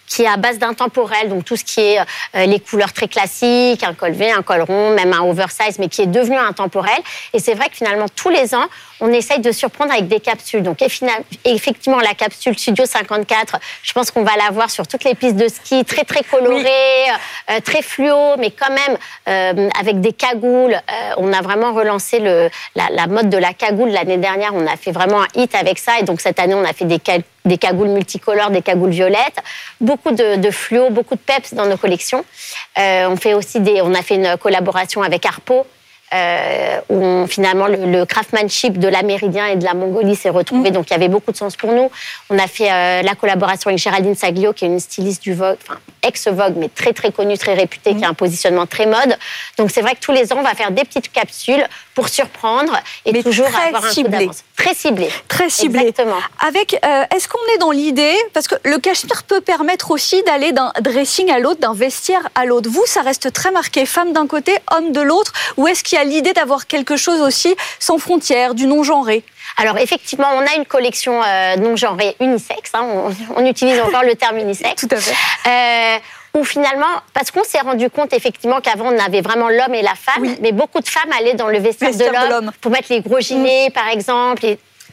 qui 0.07 0.23
est 0.23 0.27
à 0.27 0.37
base 0.37 0.59
d'intemporel, 0.59 1.29
donc 1.29 1.43
tout 1.43 1.57
ce 1.57 1.63
qui 1.63 1.81
est 1.81 1.99
les 2.33 2.59
couleurs 2.59 2.93
très 2.93 3.07
classiques, 3.07 3.83
un 3.83 3.93
col 3.93 4.13
V, 4.13 4.31
un 4.31 4.41
col 4.41 4.61
rond, 4.61 4.91
même 4.91 5.11
un 5.11 5.23
oversize, 5.23 5.79
mais 5.79 5.89
qui 5.89 6.01
est 6.01 6.07
devenu 6.07 6.37
intemporel. 6.37 6.97
Et 7.33 7.39
c'est 7.39 7.53
vrai 7.53 7.69
que 7.69 7.75
finalement, 7.75 8.05
tous 8.15 8.29
les 8.29 8.55
ans, 8.55 8.67
on 9.01 9.11
essaye 9.11 9.39
de 9.39 9.51
surprendre 9.51 9.91
avec 9.91 10.07
des 10.07 10.19
capsules. 10.19 10.63
Donc 10.63 10.81
effectivement, 11.43 11.99
la 11.99 12.13
capsule 12.13 12.57
Studio 12.57 12.85
54, 12.85 13.57
je 13.83 13.93
pense 13.93 14.11
qu'on 14.11 14.23
va 14.23 14.35
la 14.37 14.51
voir 14.51 14.69
sur 14.69 14.87
toutes 14.87 15.03
les 15.03 15.15
pistes 15.15 15.35
de 15.35 15.47
ski, 15.47 15.83
très 15.85 16.03
très 16.03 16.23
colorée, 16.23 17.05
euh, 17.49 17.59
très 17.59 17.81
fluo, 17.81 18.37
mais 18.37 18.51
quand 18.51 18.69
même 18.69 18.97
euh, 19.27 19.69
avec 19.79 20.01
des 20.01 20.13
cagoules. 20.13 20.73
Euh, 20.73 21.11
on 21.17 21.31
a 21.33 21.41
vraiment 21.41 21.73
relancé 21.73 22.19
le, 22.19 22.49
la, 22.75 23.07
mode 23.07 23.29
de 23.29 23.37
la 23.37 23.53
cagoule 23.53 23.89
l'année 23.89 24.17
dernière. 24.17 24.51
On 24.53 24.65
a 24.67 24.77
fait 24.77 24.91
vraiment 24.91 25.21
un 25.21 25.27
hit 25.35 25.53
avec 25.55 25.79
ça. 25.79 25.99
Et 25.99 26.03
donc 26.03 26.21
cette 26.21 26.39
année, 26.39 26.55
on 26.55 26.63
a 26.63 26.73
fait 26.73 26.85
des, 26.85 26.99
des 27.45 27.57
cagoules 27.57 27.89
multicolores, 27.89 28.49
des 28.49 28.61
cagoules 28.61 28.89
violettes, 28.89 29.39
beaucoup 29.79 30.11
de, 30.11 30.51
fluo, 30.51 30.89
beaucoup 30.89 31.15
de 31.15 31.19
peps 31.19 31.53
dans 31.53 31.65
nos 31.65 31.77
collections. 31.77 32.23
on 32.77 33.15
fait 33.15 33.33
aussi 33.33 33.59
des, 33.59 33.81
on 33.81 33.93
a 33.93 34.01
fait 34.01 34.15
une 34.15 34.37
collaboration 34.37 35.01
avec 35.01 35.25
Arpo 35.25 35.65
euh, 36.13 36.79
où 36.89 37.27
finalement 37.27 37.67
le, 37.67 38.05
craftsmanship 38.05 38.77
de 38.77 38.87
l'Améridien 38.87 39.47
et 39.47 39.55
de 39.55 39.63
la 39.63 39.73
Mongolie 39.73 40.15
s'est 40.15 40.29
retrouvé. 40.29 40.69
Mm. 40.69 40.73
Donc 40.73 40.89
il 40.89 40.91
y 40.91 40.95
avait 40.95 41.07
beaucoup 41.07 41.31
de 41.31 41.37
sens 41.37 41.55
pour 41.55 41.71
nous. 41.71 41.89
On 42.29 42.37
a 42.37 42.47
fait 42.47 42.71
euh, 42.71 43.01
la 43.01 43.15
collaboration 43.15 43.69
avec 43.69 43.79
Géraldine 43.79 44.15
Saglio, 44.15 44.53
qui 44.53 44.65
est 44.65 44.67
une 44.67 44.79
styliste 44.79 45.23
du 45.23 45.33
Vogue, 45.33 45.57
enfin 45.67 45.79
ex-Vogue, 46.03 46.53
mais 46.57 46.69
très 46.69 46.93
très 46.93 47.11
connue, 47.11 47.37
très 47.37 47.55
réputée, 47.55 47.95
qui 47.95 48.05
a 48.05 48.09
un 48.09 48.11
mm. 48.11 48.15
positionnement 48.15 48.67
très 48.67 48.85
mode. 48.85 49.17
Donc 49.57 49.71
c'est 49.71 49.81
vrai 49.81 49.95
que 49.95 49.99
tous 49.99 50.11
les 50.11 50.31
ans, 50.31 50.37
on 50.39 50.43
va 50.43 50.53
faire 50.53 50.71
des 50.71 50.83
petites 50.83 51.11
capsules 51.11 51.65
pour 51.95 52.09
surprendre 52.09 52.77
et 53.05 53.23
toujours 53.23 53.47
avoir 53.47 53.85
un 53.85 53.89
ciblé. 53.89 54.29
Très 54.55 54.73
ciblé. 54.73 55.09
Très 55.27 55.49
ciblé. 55.49 55.79
Exactement. 55.79 56.17
Avec, 56.45 56.79
euh, 56.85 57.03
est-ce 57.15 57.27
qu'on 57.27 57.39
est 57.55 57.57
dans 57.57 57.71
l'idée, 57.71 58.15
parce 58.33 58.47
que 58.47 58.55
le 58.63 58.77
cachemire 58.77 59.23
peut 59.23 59.41
permettre 59.41 59.91
aussi 59.91 60.21
d'aller 60.23 60.51
d'un 60.51 60.71
dressing 60.81 61.31
à 61.31 61.39
l'autre, 61.39 61.61
d'un 61.61 61.73
vestiaire 61.73 62.29
à 62.35 62.45
l'autre. 62.45 62.69
Vous, 62.69 62.83
ça 62.85 63.01
reste 63.01 63.31
très 63.33 63.51
marqué, 63.51 63.85
femme 63.85 64.13
d'un 64.13 64.27
côté, 64.27 64.57
homme 64.75 64.91
de 64.91 65.01
l'autre, 65.01 65.33
ou 65.57 65.67
est-ce 65.67 65.83
qu'il 65.83 65.94
a 65.97 66.03
l'idée 66.03 66.33
d'avoir 66.33 66.67
quelque 66.67 66.97
chose 66.97 67.21
aussi 67.21 67.55
sans 67.79 67.97
frontières, 67.97 68.55
du 68.55 68.67
non-genré 68.67 69.23
alors 69.57 69.77
effectivement, 69.77 70.27
on 70.35 70.41
a 70.41 70.55
une 70.57 70.65
collection 70.65 71.21
euh, 71.23 71.55
non-genrée 71.55 72.15
unisexe. 72.19 72.71
Hein, 72.73 72.85
on, 73.35 73.45
utilise 73.45 73.79
encore 73.79 74.03
le 74.03 74.15
terme 74.15 74.37
unisexe. 74.37 74.81
Tout 74.87 74.93
à 74.93 74.97
fait. 74.97 75.13
Euh, 75.47 76.39
où 76.39 76.43
finalement, 76.43 77.01
parce 77.13 77.31
qu'on 77.31 77.43
s'est 77.45 77.61
rendu 77.61 77.89
compte 77.89 78.11
effectivement 78.11 78.59
qu'avant 78.59 78.91
on 78.91 78.99
avait 78.99 79.21
vraiment 79.21 79.47
l'homme 79.47 79.73
et 79.73 79.81
la 79.81 79.95
femme, 79.95 80.35
mais 80.41 80.51
beaucoup 80.51 80.81
de 80.81 80.87
femmes 80.87 81.11
allaient 81.17 81.35
dans 81.35 81.47
le 81.47 81.59
vestiaire, 81.59 81.91
de 81.91 82.29
l'homme 82.29 82.51
pour 82.59 82.71
mettre 82.71 82.87
les 82.89 82.99
gros 82.99 83.21
gilets, 83.21 83.69
mm. 83.69 83.71
par 83.71 83.87
exemple. 83.87 84.45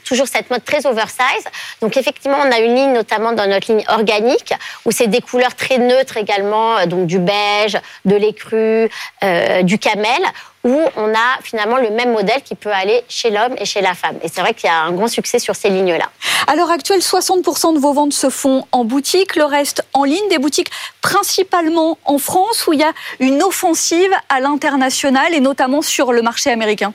Toujours 0.05 0.27
cette 0.29 0.51
mode 0.51 0.65
très 0.65 0.87
oversize. 0.87 1.45
Donc 1.81 1.97
effectivement, 1.97 2.39
on 2.45 2.51
a 2.51 2.59
une 2.59 2.75
ligne 2.75 2.93
notamment 2.93 3.33
dans 3.33 3.49
notre 3.49 3.71
ligne 3.73 3.85
organique 3.89 4.55
où 4.85 4.93
c'est 4.93 5.07
des 5.07 5.21
couleurs 5.21 5.55
très 5.55 5.79
neutres 5.79 6.17
également, 6.17 6.77
euh, 6.79 6.87
donc 6.87 7.07
du 7.07 7.19
beige, 7.19 7.79
de 8.05 8.17
l'écru, 8.17 8.91
euh, 9.23 9.63
du 9.63 9.79
camel 9.79 10.23
où 10.65 10.81
on 10.97 11.13
a 11.13 11.43
finalement 11.43 11.77
le 11.77 11.91
même 11.91 12.13
modèle 12.13 12.41
qui 12.43 12.55
peut 12.55 12.71
aller 12.71 13.03
chez 13.09 13.31
l'homme 13.31 13.55
et 13.59 13.65
chez 13.65 13.81
la 13.81 13.95
femme. 13.95 14.17
Et 14.23 14.29
c'est 14.29 14.41
vrai 14.41 14.55
qu'il 14.55 14.69
y 14.69 14.73
a 14.73 14.83
un 14.83 14.93
grand 14.93 15.09
succès 15.09 15.39
sur 15.39 15.57
ces 15.57 15.71
lignes-là. 15.71 16.09
À 16.47 16.55
l'heure 16.55 16.71
actuelle, 16.71 17.01
60% 17.01 17.75
de 17.75 17.79
vos 17.79 17.93
ventes 17.93 18.13
se 18.13 18.31
font 18.31 18.67
en 18.71 18.85
boutique, 18.85 19.37
le 19.37 19.45
reste 19.45 19.85
en 19.93 20.05
ligne, 20.05 20.29
des 20.29 20.39
boutiques 20.39 20.71
principalement 21.01 21.99
en 22.05 22.19
France 22.19 22.67
où 22.67 22.73
il 22.73 22.81
y 22.81 22.85
a 22.85 22.93
une 23.19 23.43
offensive 23.43 24.13
à 24.29 24.41
l'international 24.41 25.35
et 25.35 25.41
notamment 25.41 25.83
sur 25.83 26.13
le 26.13 26.23
marché 26.23 26.51
américain. 26.51 26.93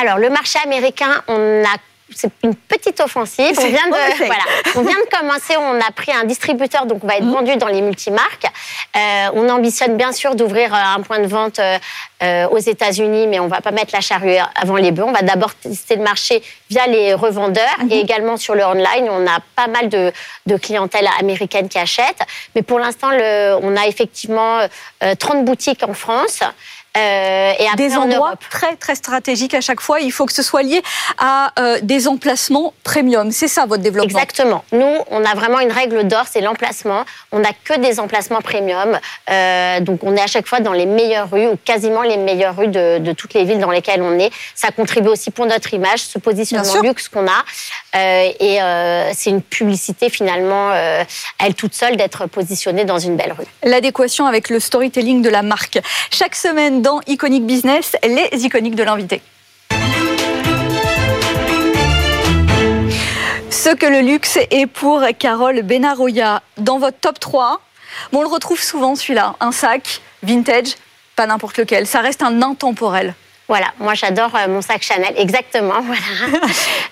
Alors, 0.00 0.18
le 0.18 0.30
marché 0.30 0.58
américain, 0.64 1.22
on 1.26 1.64
a 1.64 1.76
c'est 2.14 2.30
une 2.42 2.54
petite 2.54 3.00
offensive. 3.00 3.54
On 3.58 3.66
vient, 3.68 3.86
de, 3.86 4.16
voilà, 4.24 4.42
on 4.76 4.82
vient 4.82 4.96
de 4.96 5.16
commencer, 5.16 5.56
on 5.56 5.78
a 5.78 5.90
pris 5.92 6.12
un 6.12 6.24
distributeur, 6.24 6.86
donc 6.86 7.04
on 7.04 7.06
va 7.06 7.16
être 7.16 7.24
mmh. 7.24 7.32
vendu 7.32 7.56
dans 7.56 7.66
les 7.66 7.82
multimarques. 7.82 8.46
Euh, 8.96 9.28
on 9.34 9.48
ambitionne 9.48 9.96
bien 9.96 10.12
sûr 10.12 10.34
d'ouvrir 10.34 10.74
euh, 10.74 10.78
un 10.96 11.02
point 11.02 11.18
de 11.18 11.26
vente 11.26 11.60
euh, 11.60 12.48
aux 12.48 12.58
États-Unis, 12.58 13.26
mais 13.26 13.38
on 13.40 13.48
va 13.48 13.60
pas 13.60 13.70
mettre 13.70 13.94
la 13.94 14.00
charrue 14.00 14.36
avant 14.54 14.76
les 14.76 14.90
bœufs. 14.90 15.04
On 15.04 15.12
va 15.12 15.22
d'abord 15.22 15.54
tester 15.54 15.96
le 15.96 16.02
marché 16.02 16.42
via 16.70 16.86
les 16.86 17.14
revendeurs 17.14 17.78
mmh. 17.84 17.92
et 17.92 18.00
également 18.00 18.36
sur 18.36 18.54
le 18.54 18.64
online. 18.64 19.08
On 19.10 19.26
a 19.26 19.38
pas 19.54 19.66
mal 19.66 19.88
de, 19.88 20.12
de 20.46 20.56
clientèle 20.56 21.08
américaine 21.20 21.68
qui 21.68 21.78
achète. 21.78 22.18
Mais 22.54 22.62
pour 22.62 22.78
l'instant, 22.78 23.08
on 23.10 23.76
a 23.76 23.86
effectivement 23.86 24.60
30 25.00 25.44
boutiques 25.44 25.82
en 25.86 25.94
France. 25.94 26.40
Euh, 26.98 27.52
et 27.58 27.76
des 27.76 27.96
endroits 27.96 28.34
très 28.50 28.76
très 28.76 28.94
stratégiques 28.94 29.54
à 29.54 29.60
chaque 29.60 29.80
fois. 29.80 30.00
Il 30.00 30.10
faut 30.10 30.26
que 30.26 30.32
ce 30.32 30.42
soit 30.42 30.62
lié 30.62 30.82
à 31.18 31.52
euh, 31.58 31.78
des 31.82 32.08
emplacements 32.08 32.74
premium. 32.82 33.30
C'est 33.30 33.48
ça 33.48 33.66
votre 33.66 33.82
développement. 33.82 34.18
Exactement. 34.18 34.64
Nous, 34.72 34.96
on 35.10 35.24
a 35.24 35.34
vraiment 35.34 35.60
une 35.60 35.70
règle 35.70 36.06
d'or, 36.06 36.24
c'est 36.30 36.40
l'emplacement. 36.40 37.04
On 37.30 37.38
n'a 37.38 37.50
que 37.64 37.78
des 37.78 38.00
emplacements 38.00 38.40
premium. 38.40 38.98
Euh, 39.30 39.80
donc 39.80 40.02
on 40.02 40.16
est 40.16 40.20
à 40.20 40.26
chaque 40.26 40.46
fois 40.46 40.60
dans 40.60 40.72
les 40.72 40.86
meilleures 40.86 41.30
rues 41.30 41.46
ou 41.46 41.58
quasiment 41.64 42.02
les 42.02 42.16
meilleures 42.16 42.56
rues 42.56 42.68
de, 42.68 43.12
toutes 43.12 43.34
les 43.34 43.44
villes 43.44 43.60
dans 43.60 43.70
lesquelles 43.70 44.02
on 44.02 44.18
est. 44.18 44.30
Ça 44.54 44.70
contribue 44.70 45.08
aussi 45.08 45.30
pour 45.30 45.46
notre 45.46 45.72
image, 45.74 46.00
ce 46.00 46.18
positionnement 46.18 46.80
luxe 46.82 47.08
qu'on 47.08 47.26
a. 47.26 47.44
et 47.94 48.58
c'est 49.14 49.30
une 49.30 49.42
publicité 49.42 50.10
finalement, 50.10 50.72
elle 51.38 51.54
toute 51.54 51.74
seule, 51.74 51.96
d'être 51.96 52.26
positionnée 52.26 52.84
dans 52.84 52.98
une 52.98 53.16
belle 53.16 53.32
rue. 53.32 53.46
L'adéquation 53.62 54.26
avec 54.26 54.50
le 54.50 54.60
storytelling 54.60 55.22
de 55.22 55.28
la 55.28 55.42
marque. 55.42 55.78
Chaque 56.10 56.34
semaine 56.34 56.82
dans 56.82 56.87
Iconic 57.06 57.44
Business, 57.44 57.96
les 58.02 58.44
iconiques 58.44 58.74
de 58.74 58.82
l'invité. 58.82 59.20
Ce 63.50 63.74
que 63.74 63.86
le 63.86 64.00
luxe 64.00 64.38
est 64.50 64.66
pour 64.66 65.02
Carole 65.18 65.62
Benaroya. 65.62 66.42
Dans 66.56 66.78
votre 66.78 66.98
top 66.98 67.20
3, 67.20 67.60
on 68.12 68.22
le 68.22 68.26
retrouve 68.26 68.60
souvent 68.60 68.94
celui-là, 68.94 69.34
un 69.40 69.52
sac 69.52 70.00
vintage, 70.22 70.74
pas 71.16 71.26
n'importe 71.26 71.58
lequel, 71.58 71.86
ça 71.86 72.00
reste 72.00 72.22
un 72.22 72.42
intemporel. 72.42 73.14
Voilà, 73.48 73.68
moi 73.78 73.94
j'adore 73.94 74.30
euh, 74.34 74.46
mon 74.46 74.60
sac 74.60 74.82
Chanel, 74.82 75.14
exactement. 75.16 75.80
Voilà. 75.88 76.44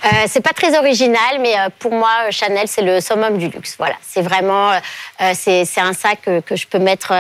euh, 0.07 0.27
c'est 0.27 0.41
pas 0.41 0.55
très 0.55 0.77
original, 0.79 1.39
mais 1.41 1.55
euh, 1.55 1.69
pour 1.79 1.93
moi 1.93 2.09
Chanel 2.31 2.67
c'est 2.67 2.81
le 2.81 3.03
summum 3.03 3.37
du 3.37 3.49
luxe. 3.49 3.75
Voilà, 3.77 3.95
c'est 4.01 4.23
vraiment, 4.23 4.71
euh, 4.73 5.33
c'est 5.35 5.67
un 5.77 5.93
sac 5.93 6.21
que, 6.23 6.57
je 6.57 6.67
peux 6.67 6.79
mettre 6.79 7.13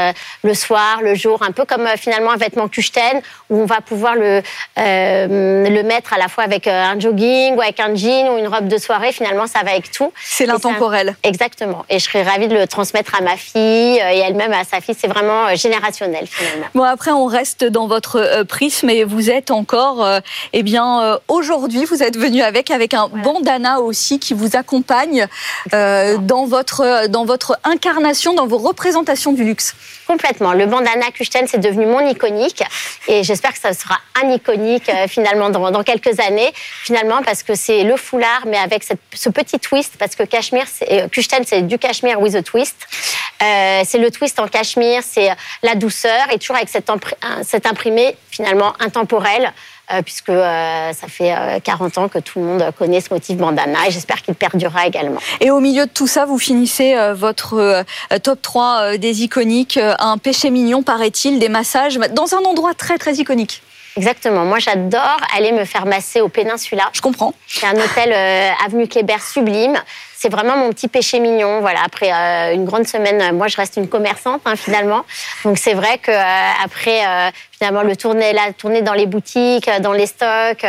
le 0.43 0.55
soir, 0.55 1.01
le 1.03 1.15
jour, 1.15 1.43
un 1.43 1.53
peu 1.53 1.67
comme 1.67 1.87
finalement 1.99 2.31
un 2.31 2.37
vêtement 2.37 2.67
Kuchten 2.69 3.21
où 3.51 3.61
on 3.61 3.67
va 3.67 3.83
pouvoir 3.83 4.15
le 4.15 4.41
le 4.77 5.83
mettre 5.83 6.15
à 6.15 6.19
la 6.19 6.29
fois 6.29 6.45
avec 6.45 6.67
un 6.67 6.99
jogging 6.99 7.57
ou 7.57 7.61
avec 7.61 7.79
un 7.81 7.95
jean 7.95 8.31
ou 8.31 8.39
une 8.39 8.49
robe 8.49 8.69
de 8.69 8.79
soirée. 8.79 9.13
Finalement, 9.13 9.47
ça 9.47 9.63
va 9.63 9.73
avec 9.73 9.91
tout. 9.91 10.13
C'est 10.23 10.47
l'intemporel. 10.47 11.17
Exactement. 11.23 11.85
Et 11.91 11.99
je 11.99 12.05
serais 12.05 12.23
ravie 12.23 12.49
de 12.49 12.55
le 12.57 12.67
transmettre 12.67 13.15
à 13.15 13.21
ma 13.23 13.37
fille 13.37 13.61
et 13.99 14.19
elle-même 14.27 14.53
à 14.53 14.65
sa 14.65 14.81
fille. 14.81 14.97
C'est 14.99 15.09
vraiment 15.09 15.55
générationnel 15.55 16.27
finalement. 16.27 16.67
Bon 16.75 16.85
après 16.85 17.11
on 17.11 17.27
reste 17.27 17.65
dans 17.65 17.87
votre 17.87 18.45
prisme 18.45 18.89
et 18.89 19.05
vous 19.05 19.26
vous 19.27 19.33
êtes 19.33 19.51
encore, 19.51 20.05
euh, 20.05 20.21
eh 20.53 20.63
bien, 20.63 21.03
euh, 21.03 21.19
aujourd'hui, 21.27 21.85
vous 21.85 22.01
êtes 22.01 22.17
venu 22.17 22.43
avec 22.43 22.71
avec 22.71 22.95
un 22.95 23.09
bandana 23.09 23.81
aussi 23.81 24.21
qui 24.21 24.35
vous 24.35 24.55
accompagne 24.55 25.27
euh, 25.75 26.17
dans 26.19 26.47
votre 26.47 27.09
dans 27.09 27.25
votre 27.25 27.59
incarnation, 27.65 28.35
dans 28.35 28.47
vos 28.47 28.59
représentations 28.59 29.33
du 29.33 29.43
luxe. 29.43 29.75
Complètement. 30.07 30.53
Le 30.53 30.67
bandana 30.67 31.11
Kuchten, 31.13 31.49
c'est 31.49 31.59
devenu 31.59 31.87
mon 31.87 32.09
iconique 32.09 32.63
et 33.09 33.25
j'espère 33.25 33.53
que 33.53 33.59
ça 33.59 33.73
sera 33.73 33.99
un 34.23 34.31
iconique 34.31 34.89
finalement 35.09 35.51
dans, 35.51 35.73
dans, 35.73 35.83
quelques 35.83 36.21
années. 36.21 36.53
Finalement, 36.85 37.21
parce 37.25 37.43
que 37.43 37.57
c'est 37.57 37.83
le 37.83 37.97
foulard, 37.97 38.45
mais 38.47 38.59
avec 38.59 38.85
cette, 38.85 39.01
ce 39.13 39.29
petit 39.31 39.59
twist, 39.59 39.95
parce 39.99 40.15
que 40.15 40.23
cachemire, 40.23 40.67
Kuchten, 41.11 41.43
c'est 41.45 41.63
du 41.63 41.77
cachemire 41.79 42.21
with 42.21 42.37
a 42.37 42.43
twist. 42.43 42.77
Euh, 43.43 43.83
c'est 43.85 43.99
le 43.99 44.11
twist 44.13 44.39
en 44.39 44.47
cachemire, 44.47 45.03
c'est 45.03 45.29
la 45.63 45.75
douceur 45.75 46.31
et 46.33 46.39
toujours 46.39 46.57
avec 46.57 46.69
cet, 46.69 46.91
cet 47.43 47.67
imprimé 47.67 48.17
finalement 48.31 48.75
intemporel. 48.81 49.16
Euh, 49.93 50.03
puisque 50.03 50.31
euh, 50.31 50.93
ça 50.93 51.07
fait 51.07 51.33
40 51.63 51.99
ans 51.99 52.09
que 52.09 52.19
tout 52.19 52.41
le 52.41 52.45
monde 52.45 52.71
connaît 52.77 53.01
ce 53.01 53.13
motif 53.15 53.37
bandana 53.37 53.87
et 53.87 53.93
j'espère 53.93 54.21
qu'il 54.21 54.35
perdurera 54.35 54.87
également. 54.87 55.21
Et 55.41 55.53
au 55.53 55.61
milieu 55.61 55.87
de 55.87 55.91
tout 55.91 56.09
ça, 56.09 56.25
vous 56.25 56.39
finissez 56.39 56.97
votre 57.15 57.85
top 58.23 58.43
3 58.43 58.97
des 58.99 59.23
iconiques, 59.23 59.79
un 59.79 60.19
péché 60.19 60.51
mignon 60.51 60.83
paraît-il, 60.83 61.39
des 61.39 61.49
massages, 61.49 61.99
dans 62.13 62.35
un 62.35 62.43
endroit 62.45 62.75
très 62.75 62.99
très 62.99 63.15
iconique. 63.15 63.63
Exactement. 63.97 64.45
Moi, 64.45 64.59
j'adore 64.59 65.19
aller 65.37 65.53
me 65.53 65.65
faire 65.65 65.87
masser 65.87 66.21
au 66.21 66.29
Péninsula. 66.29 66.91
Je 66.93 67.01
comprends. 67.01 67.33
C'est 67.47 67.67
un 67.67 67.77
hôtel 67.77 68.13
avenue 68.65 68.89
Kléber 68.89 69.21
sublime 69.21 69.79
c'est 70.27 70.33
vraiment 70.33 70.57
mon 70.57 70.71
petit 70.71 70.89
péché 70.89 71.21
mignon. 71.21 71.61
Voilà, 71.61 71.81
après 71.85 72.13
euh, 72.13 72.53
une 72.53 72.65
grande 72.65 72.85
semaine, 72.85 73.37
moi 73.37 73.47
je 73.47 73.57
reste 73.57 73.77
une 73.77 73.89
commerçante 73.89 74.41
hein, 74.45 74.57
finalement. 74.57 75.05
Donc 75.45 75.57
c'est 75.57 75.75
vrai 75.75 75.99
que 75.99 76.11
euh, 76.11 76.65
après 76.65 77.07
euh, 77.07 77.31
finalement 77.53 77.83
le 77.83 77.95
tourner 77.95 78.33
la 78.33 78.53
tourner 78.53 78.83
dans 78.83 78.93
les 78.93 79.07
boutiques, 79.07 79.71
dans 79.83 79.93
les 79.93 80.07
stocks, 80.07 80.67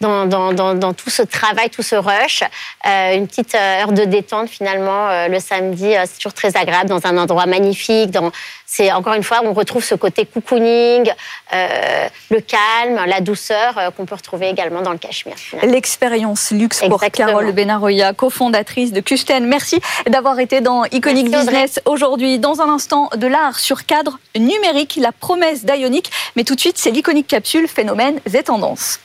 dans, 0.00 0.24
dans, 0.24 0.54
dans, 0.54 0.74
dans, 0.74 0.94
tout 0.94 1.10
ce 1.10 1.20
travail, 1.20 1.68
tout 1.68 1.82
ce 1.82 1.94
rush, 1.94 2.42
une 2.84 3.26
petite 3.28 3.54
heure 3.54 3.92
de 3.92 4.04
détente 4.04 4.48
finalement 4.48 5.28
le 5.28 5.38
samedi, 5.40 5.92
c'est 6.06 6.16
toujours 6.16 6.34
très 6.34 6.56
agréable 6.56 6.88
dans 6.88 7.06
un 7.06 7.18
endroit 7.18 7.46
magnifique. 7.46 8.10
Dans 8.10 8.32
c'est 8.66 8.92
encore 8.92 9.14
une 9.14 9.22
fois 9.22 9.40
on 9.44 9.52
retrouve 9.52 9.84
ce 9.84 9.94
côté 9.94 10.26
cocooning, 10.26 11.10
le 11.52 12.40
calme, 12.40 13.00
la 13.06 13.20
douceur 13.20 13.92
qu'on 13.96 14.04
peut 14.04 14.14
retrouver 14.14 14.48
également 14.48 14.82
dans 14.82 14.92
le 14.92 14.98
Cachemire. 14.98 15.36
L'expérience 15.62 16.50
luxe 16.50 16.82
pour 16.88 17.00
Carole 17.00 17.52
Benaroya, 17.52 18.12
cofondatrice 18.12 18.92
de 18.92 19.00
Kusten. 19.00 19.46
Merci 19.46 19.80
d'avoir 20.08 20.40
été 20.40 20.60
dans 20.60 20.84
Iconic 20.84 21.30
Business 21.30 21.80
aujourd'hui. 21.84 22.38
Dans 22.38 22.60
un 22.60 22.68
instant, 22.68 23.10
de 23.16 23.26
l'art 23.26 23.58
sur 23.58 23.86
cadre 23.86 24.18
numérique, 24.36 24.98
la 25.00 25.12
promesse 25.12 25.64
d'Ionic. 25.64 26.10
Mais 26.34 26.44
tout 26.44 26.54
de 26.54 26.60
suite, 26.60 26.78
c'est 26.78 26.90
l'iconique 26.90 27.26
capsule 27.26 27.68
Phénomènes 27.68 28.20
et 28.32 28.42
tendances. 28.42 29.00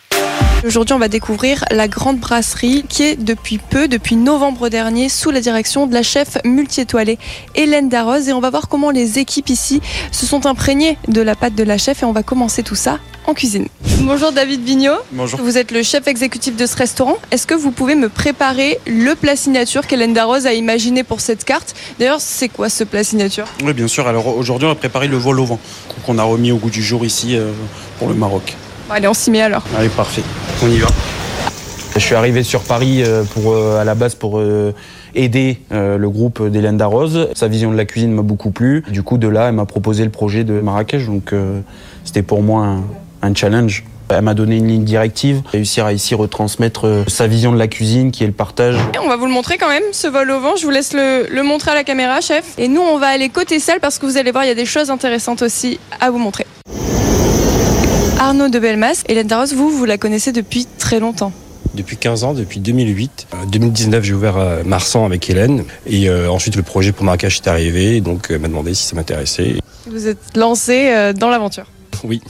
Aujourd'hui, 0.64 0.94
on 0.94 1.00
va 1.00 1.08
découvrir 1.08 1.66
la 1.72 1.88
Grande 1.88 2.20
Brasserie 2.20 2.86
qui 2.88 3.02
est 3.02 3.16
depuis 3.16 3.58
peu, 3.58 3.88
depuis 3.88 4.16
novembre 4.16 4.70
dernier, 4.70 5.10
sous 5.10 5.32
la 5.32 5.42
direction 5.42 5.88
de 5.88 5.94
la 5.94 6.04
chef 6.04 6.38
multi-étoilée 6.46 7.18
Hélène 7.56 7.90
Darroze. 7.90 8.30
Et 8.30 8.34
on 8.34 8.40
va 8.40 8.52
voir 8.52 8.70
comment 8.70 8.92
les 8.92 9.18
équipes 9.18 9.50
ici 9.50 9.82
se 10.12 10.28
sont 10.28 10.46
imprégnées 10.46 11.00
de 11.08 11.22
la 11.22 11.36
pâte 11.36 11.56
de 11.56 11.64
la 11.64 11.80
chef. 11.80 12.04
Et 12.04 12.06
on 12.06 12.12
va 12.12 12.22
commencer 12.22 12.62
tout 12.62 12.76
ça 12.76 13.00
en 13.26 13.34
cuisine. 13.34 13.68
Bonjour 14.02 14.32
David 14.32 14.64
Vignot. 14.64 14.98
Bonjour. 15.12 15.40
Vous 15.42 15.58
êtes 15.58 15.72
le 15.72 15.82
chef 15.82 16.08
exécutif 16.08 16.56
de 16.56 16.66
ce 16.68 16.76
restaurant. 16.76 17.18
Est-ce 17.32 17.48
que 17.48 17.56
vous 17.56 17.72
pouvez 17.72 17.96
me 17.96 18.08
préparer 18.08 18.80
le 18.86 19.16
plat 19.16 19.36
signature 19.36 19.88
qu'Hélène 19.88 20.14
Darroze 20.14 20.46
a 20.46 20.54
imaginé 20.54 21.04
pour 21.04 21.22
cette 21.22 21.44
carte? 21.44 21.74
D'ailleurs, 21.98 22.22
c'est 22.22 22.50
quoi 22.50 22.70
ce 22.70 22.84
plat 22.84 23.04
signature? 23.04 23.48
Oui, 23.64 23.74
bien 23.74 23.88
sûr. 23.88 24.08
Alors 24.08 24.28
aujourd'hui, 24.38 24.68
on 24.68 24.72
a 24.72 24.76
préparé 24.76 25.08
le 25.08 25.18
vol 25.18 25.40
au 25.40 25.46
vent 25.46 25.60
qu'on 26.06 26.20
a 26.20 26.24
remis 26.24 26.52
au 26.52 26.58
goût 26.58 26.70
du 26.70 26.84
jour 26.84 27.04
ici 27.04 27.36
euh, 27.36 27.52
pour 27.98 28.08
le 28.08 28.14
Maroc. 28.14 28.56
Allez, 28.92 29.08
on 29.08 29.14
s'y 29.14 29.32
met 29.32 29.42
alors. 29.42 29.64
Allez, 29.78 29.88
parfait. 29.88 30.24
On 30.62 30.68
y 30.68 30.78
va. 30.80 30.88
Je 31.96 32.00
suis 32.00 32.16
arrivé 32.16 32.44
sur 32.44 32.62
Paris 32.62 33.04
euh, 33.04 33.24
pour, 33.24 33.54
euh, 33.54 33.80
à 33.80 33.86
la 33.86 33.96
base 33.96 34.16
pour 34.16 34.40
euh, 34.40 34.74
aider 35.16 35.60
le 35.72 36.10
groupe 36.10 36.46
d'Hélène 36.46 36.78
Darroze. 36.78 37.30
Sa 37.34 37.48
vision 37.48 37.72
de 37.72 37.78
la 37.78 37.86
cuisine 37.86 38.12
m'a 38.12 38.22
beaucoup 38.22 38.52
plu. 38.52 38.84
Du 38.90 39.02
coup, 39.02 39.18
de 39.18 39.28
là, 39.28 39.48
elle 39.48 39.56
m'a 39.56 39.66
proposé 39.66 40.04
le 40.04 40.10
projet 40.10 40.44
de 40.44 40.60
Marrakech. 40.60 41.06
Donc, 41.06 41.34
c'était 42.06 42.22
pour 42.22 42.42
moi 42.42 42.78
un, 43.22 43.36
challenge. 43.36 43.84
Elle 44.10 44.24
m'a 44.24 44.34
donné 44.34 44.58
une 44.58 44.68
ligne 44.68 44.84
directive, 44.84 45.42
réussir 45.52 45.86
à 45.86 45.94
ici 45.94 46.16
retransmettre 46.16 47.04
sa 47.08 47.28
vision 47.28 47.54
de 47.54 47.58
la 47.58 47.68
cuisine 47.68 48.12
qui 48.12 48.24
est 48.24 48.28
le 48.28 48.34
partage. 48.34 48.78
On 49.02 49.08
va 49.08 49.18
vous 49.18 49.26
le 49.26 49.32
montrer 49.32 49.58
quand 49.58 49.70
même, 49.70 49.84
ce 49.92 50.08
vol 50.08 50.32
au 50.32 50.40
vent. 50.40 50.56
Je 50.58 50.64
vous 50.66 50.72
laisse 50.72 50.94
le, 50.94 51.28
le 51.30 51.44
montrer 51.44 51.72
à 51.72 51.76
la 51.76 51.84
caméra, 51.84 52.22
chef. 52.22 52.54
Et 52.58 52.70
nous, 52.70 52.82
on 52.82 52.98
va 52.98 53.08
aller 53.08 53.30
côté 53.30 53.60
salle 53.60 53.80
parce 53.82 54.00
que 54.00 54.06
vous 54.06 54.18
allez 54.18 54.32
voir, 54.32 54.46
il 54.46 54.48
y 54.48 54.52
a 54.52 54.56
des 54.56 54.66
choses 54.66 54.90
intéressantes 54.90 55.42
aussi 55.42 55.80
à 56.00 56.10
vous 56.10 56.20
montrer. 56.20 56.46
Arnaud 58.32 58.48
de 58.48 58.60
Belmas. 58.60 59.04
Hélène 59.10 59.28
Darros, 59.28 59.54
vous, 59.54 59.70
vous 59.70 59.84
la 59.84 59.98
connaissez 59.98 60.32
depuis 60.32 60.66
très 60.78 61.02
longtemps 61.02 61.34
depuis 61.74 61.98
15 61.98 62.24
ans, 62.24 62.34
depuis 62.34 62.62
2008. 62.62 63.28
En 63.34 63.46
2019, 63.46 64.04
j'ai 64.06 64.14
ouvert 64.14 64.38
euh, 64.38 64.64
Marsan 64.64 65.06
avec 65.06 65.30
Hélène. 65.30 65.66
Et 65.86 66.10
euh, 66.10 66.32
ensuite, 66.32 66.56
le 66.56 66.64
projet 66.64 66.94
pour 66.94 67.04
Marrakech 67.04 67.42
est 67.42 67.48
arrivé. 67.50 68.00
Donc, 68.00 68.28
elle 68.30 68.40
m'a 68.40 68.48
demandé 68.48 68.74
si 68.74 68.86
ça 68.86 68.96
m'intéressait. 68.96 69.56
Vous 69.86 70.08
êtes 70.08 70.38
lancé 70.38 70.92
euh, 70.94 71.12
dans 71.12 71.30
l'aventure 71.30 71.66
oui. 72.04 72.22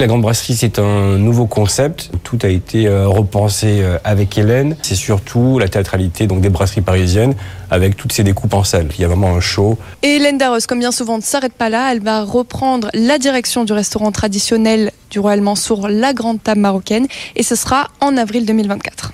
La 0.00 0.06
Grande 0.06 0.22
Brasserie, 0.22 0.54
c'est 0.54 0.78
un 0.78 1.18
nouveau 1.18 1.46
concept. 1.46 2.10
Tout 2.22 2.38
a 2.42 2.48
été 2.48 2.86
euh, 2.86 3.08
repensé 3.08 3.80
euh, 3.80 3.98
avec 4.04 4.38
Hélène. 4.38 4.76
C'est 4.82 4.94
surtout 4.94 5.58
la 5.58 5.68
théâtralité 5.68 6.26
donc 6.26 6.40
des 6.40 6.50
brasseries 6.50 6.82
parisiennes 6.82 7.34
avec 7.70 7.96
toutes 7.96 8.12
ces 8.12 8.22
découpes 8.22 8.54
en 8.54 8.64
salle. 8.64 8.88
Il 8.96 9.00
y 9.00 9.04
a 9.04 9.08
vraiment 9.08 9.34
un 9.34 9.40
show. 9.40 9.76
Et 10.02 10.16
Hélène 10.16 10.38
Darros, 10.38 10.58
comme 10.68 10.78
bien 10.78 10.92
souvent, 10.92 11.16
ne 11.16 11.22
s'arrête 11.22 11.52
pas 11.52 11.68
là. 11.68 11.92
Elle 11.92 12.00
va 12.00 12.22
reprendre 12.22 12.90
la 12.94 13.18
direction 13.18 13.64
du 13.64 13.72
restaurant 13.72 14.12
traditionnel 14.12 14.92
du 15.10 15.18
Royal 15.18 15.40
Mansour, 15.40 15.88
la 15.88 16.12
Grande 16.12 16.42
Table 16.42 16.60
Marocaine. 16.60 17.06
Et 17.34 17.42
ce 17.42 17.56
sera 17.56 17.88
en 18.00 18.16
avril 18.16 18.46
2024. 18.46 19.12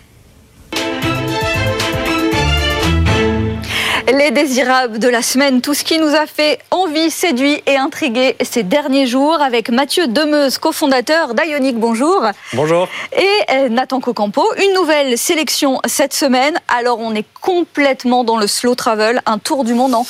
Les 4.07 4.31
désirables 4.31 4.99
de 4.99 5.09
la 5.09 5.23
semaine, 5.23 5.63
tout 5.63 5.73
ce 5.73 5.83
qui 5.83 5.99
nous 5.99 6.15
a 6.15 6.27
fait 6.27 6.59
envie, 6.71 7.11
séduit 7.11 7.63
et 7.67 7.77
intrigué 7.77 8.37
ces 8.43 8.63
derniers 8.63 9.07
jours 9.07 9.41
avec 9.41 9.71
Mathieu 9.71 10.09
Demeuse, 10.09 10.59
cofondateur 10.59 11.33
d'Ionic. 11.33 11.79
Bonjour. 11.79 12.23
Bonjour. 12.53 12.87
Et 13.17 13.53
euh, 13.53 13.69
Nathan 13.71 14.01
Cocampo, 14.01 14.45
une 14.63 14.75
nouvelle 14.75 15.17
sélection 15.17 15.81
cette 15.87 16.13
semaine. 16.13 16.61
Alors 16.69 17.01
on 17.01 17.15
est 17.15 17.25
complètement 17.41 18.25
dans 18.25 18.37
le 18.37 18.47
slow 18.47 18.75
travel, 18.75 19.23
un 19.25 19.39
tour 19.39 19.65
du 19.65 19.73
monde 19.73 19.95
en 19.95 20.05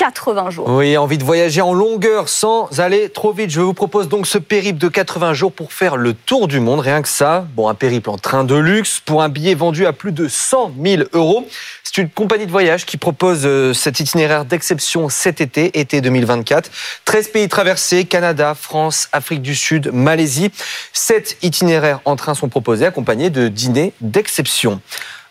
80 0.00 0.48
jours. 0.48 0.66
Oui, 0.70 0.96
envie 0.96 1.18
de 1.18 1.24
voyager 1.24 1.60
en 1.60 1.74
longueur 1.74 2.30
sans 2.30 2.80
aller 2.80 3.10
trop 3.10 3.34
vite. 3.34 3.50
Je 3.50 3.60
vous 3.60 3.74
propose 3.74 4.08
donc 4.08 4.26
ce 4.26 4.38
périple 4.38 4.78
de 4.78 4.88
80 4.88 5.34
jours 5.34 5.52
pour 5.52 5.74
faire 5.74 5.98
le 5.98 6.14
tour 6.14 6.48
du 6.48 6.58
monde, 6.58 6.80
rien 6.80 7.02
que 7.02 7.08
ça. 7.08 7.46
Bon, 7.54 7.68
un 7.68 7.74
périple 7.74 8.08
en 8.08 8.16
train 8.16 8.44
de 8.44 8.54
luxe 8.54 9.02
pour 9.04 9.20
un 9.22 9.28
billet 9.28 9.54
vendu 9.54 9.84
à 9.84 9.92
plus 9.92 10.12
de 10.12 10.26
100 10.26 10.72
000 10.82 11.02
euros. 11.12 11.46
C'est 11.84 11.98
une 11.98 12.08
compagnie 12.08 12.46
de 12.46 12.50
voyage 12.50 12.86
qui 12.86 12.96
propose 12.96 13.42
euh, 13.44 13.74
cet 13.74 14.00
itinéraire 14.00 14.46
d'exception 14.46 15.10
cet 15.10 15.42
été, 15.42 15.78
été 15.78 16.00
2024. 16.00 16.70
13 17.04 17.28
pays 17.28 17.48
traversés, 17.50 18.06
Canada, 18.06 18.54
France, 18.54 19.10
Afrique 19.12 19.42
du 19.42 19.54
Sud, 19.54 19.90
Malaisie. 19.92 20.50
Sept 20.94 21.36
itinéraires 21.42 22.00
en 22.06 22.16
train 22.16 22.32
sont 22.32 22.48
proposés, 22.48 22.86
accompagnés 22.86 23.28
de 23.28 23.48
dîners 23.48 23.92
d'exception. 24.00 24.80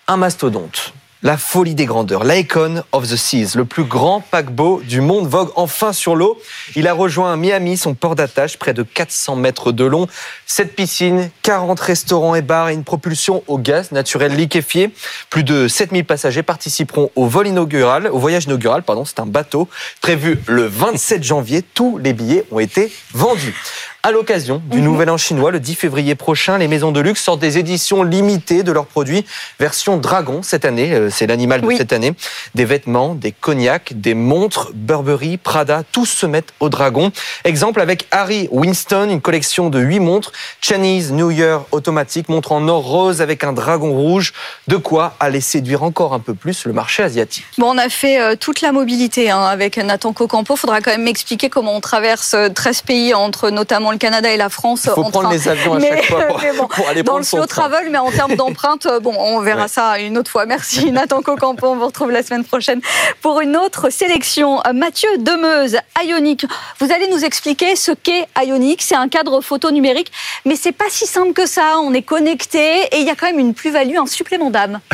Un 0.08 0.18
mastodonte, 0.18 0.94
la 1.22 1.38
folie 1.38 1.76
des 1.76 1.86
grandeurs, 1.86 2.24
l'Icon 2.24 2.82
of 2.94 3.10
the 3.10 3.18
Seas, 3.18 3.56
le 3.56 3.66
plus 3.66 3.84
grand 3.84 4.22
paquebot 4.22 4.82
du 4.88 5.02
monde, 5.02 5.28
vogue 5.28 5.50
enfin 5.58 5.92
sur 5.92 6.16
l'eau. 6.16 6.42
Il 6.78 6.88
a 6.88 6.94
rejoint 6.94 7.36
Miami, 7.36 7.76
son 7.76 7.94
port 7.94 8.16
d'attache, 8.16 8.58
près 8.58 8.74
de 8.74 8.84
400 8.84 9.36
mètres 9.36 9.74
de 9.74 9.84
long. 9.84 10.08
Cette 10.46 10.76
piscine, 10.76 11.30
40 11.44 11.78
restaurants 11.78 12.36
et 12.36 12.42
bars 12.42 12.70
et 12.70 12.74
une 12.74 12.86
propulsion 12.86 13.44
au 13.48 13.58
gaz 13.58 13.92
naturel 13.92 14.34
liquéfié. 14.34 14.92
Plus 15.30 15.44
de 15.44 15.68
7000 15.68 16.06
passagers 16.06 16.44
participeront 16.44 17.12
au 17.18 17.26
vol 17.28 17.48
inaugural, 17.48 18.08
au 18.08 18.18
voyage 18.18 18.46
inaugural, 18.46 18.84
pardon, 18.84 19.04
c'est 19.04 19.20
un 19.20 19.26
bateau 19.26 19.68
prévu 20.02 20.40
le 20.48 20.68
27 20.68 21.22
janvier. 21.22 21.62
Tous 21.62 21.98
les 21.98 22.14
billets 22.14 22.46
ont 22.50 22.60
été 22.60 22.94
vendus. 23.14 23.56
À 24.02 24.12
l'occasion 24.12 24.62
du 24.68 24.80
Nouvel 24.80 25.10
An 25.10 25.18
chinois, 25.18 25.52
le 25.52 25.60
10 25.60 25.76
février 25.76 26.16
prochain, 26.16 26.58
les 26.58 26.70
maisons 26.70 26.94
de 26.94 27.02
luxe 27.02 27.22
sortent 27.22 27.42
des 27.42 27.58
éditions 27.58 28.02
limitées 28.02 28.64
de 28.64 28.72
leurs 28.72 28.86
produits, 28.86 29.26
version 29.60 29.98
dragon 29.98 30.40
cette 30.42 30.64
année, 30.64 30.94
euh, 30.94 31.10
c'est 31.10 31.28
l'animal 31.28 31.60
de 31.60 31.66
Oui. 31.68 31.76
cette 31.78 31.92
année. 31.92 32.14
Des 32.56 32.64
vêtements, 32.64 33.14
des 33.14 33.34
cognacs, 33.34 33.92
des 34.00 34.14
montres, 34.14 34.72
Burberry, 34.74 35.36
Prada, 35.36 35.84
tous 35.92 36.06
se 36.06 36.26
mettent 36.26 36.54
au 36.62 36.70
dragon. 36.70 37.12
Exemple 37.44 37.82
avec 37.82 38.08
Harry 38.12 38.48
Winston, 38.54 39.10
une 39.10 39.20
collection 39.20 39.70
de 39.70 39.80
8 39.82 40.00
montres, 40.00 40.32
Chinese 40.62 41.12
New 41.12 41.30
Year 41.30 41.66
automatique, 41.72 42.30
montre 42.30 42.54
en 42.54 42.66
or 42.70 42.86
rose 42.86 43.22
avec 43.22 43.44
un 43.44 43.52
dragon 43.52 43.92
rouge, 43.92 44.32
de 44.70 44.78
quoi 44.78 45.18
aller 45.20 45.42
séduire 45.42 45.84
encore 45.84 46.14
un 46.14 46.20
peu 46.20 46.34
plus 46.34 46.64
le 46.66 46.72
marché 46.72 47.04
asiatique. 47.04 47.44
Bon, 47.58 47.76
on 47.76 47.78
a 47.78 47.90
fait 47.90 48.22
euh, 48.22 48.38
toute 48.38 48.62
la 48.62 48.72
mobilité 48.72 49.30
hein, 49.30 49.42
avec 49.42 49.76
Nathan 49.76 50.14
Cocampo. 50.14 50.56
Faudra 50.56 50.80
quand 50.80 50.92
même 50.92 51.04
m'expliquer 51.04 51.50
comment 51.50 51.76
on 51.76 51.82
traverse 51.82 52.34
euh, 52.34 52.48
13 52.48 52.84
pays 52.84 53.14
entre 53.14 53.50
notamment 53.50 53.89
le 53.92 53.98
Canada 53.98 54.30
et 54.32 54.38
la 54.38 54.50
France. 54.50 54.84
Il 54.86 54.92
faut 54.92 55.02
en 55.04 55.10
prendre 55.12 55.30
train. 55.30 55.32
les 55.34 55.48
avions 55.48 55.74
à 55.76 55.80
Mais- 55.80 55.90
chaque 55.90 56.06
fois 56.06 56.24
pour, 56.28 56.40
bon, 56.58 56.68
pour 56.68 56.88
aller 56.90 57.04
dans 57.04 57.18
le 57.18 57.24
son 57.24 57.38
slow 57.38 57.46
train. 57.46 57.70
travel, 57.70 57.90
mais 57.92 57.98
en 57.98 58.12
termes 58.12 58.36
d'empreinte, 58.36 58.86
euh, 58.86 59.00
bon, 59.00 59.14
on 59.18 59.40
verra 59.42 59.64
Ouais. 59.64 59.68
ça 59.68 60.00
une 60.00 60.18
autre 60.18 60.32
fois. 60.32 60.46
Merci 60.46 60.92
Nathan 60.92 61.22
Cocampo. 61.22 61.68
On 61.68 61.76
vous 61.76 61.86
retrouve 61.88 62.12
la 62.12 62.24
semaine 62.24 62.44
prochaine 62.46 62.82
pour 63.22 63.42
une 63.42 63.56
autre 63.58 63.90
sélection. 63.92 64.60
Euh, 64.66 64.74
Mathieu 64.74 65.10
Demeuse, 65.20 65.78
Ionic. 66.04 66.46
Vous 66.80 66.92
allez 66.92 67.08
nous 67.10 67.24
expliquer 67.26 67.76
ce 67.76 67.92
qu'est 67.92 68.28
Ionic. 68.44 68.82
C'est 68.82 68.96
un 68.96 69.08
cadre 69.10 69.42
photo 69.42 69.72
numérique, 69.72 70.12
mais 70.46 70.56
c'est 70.56 70.72
pas 70.72 70.86
si 70.90 71.06
simple 71.06 71.34
que 71.34 71.46
ça. 71.48 71.80
On 71.84 71.94
est 71.94 72.02
connecté 72.02 72.82
et 72.92 73.00
il 73.00 73.06
y 73.06 73.10
a 73.10 73.16
quand 73.16 73.28
même 73.28 73.40
une 73.40 73.54
plus-value, 73.54 73.98
un 73.98 74.06
supplément 74.08 74.50
d'âme. 74.50 74.80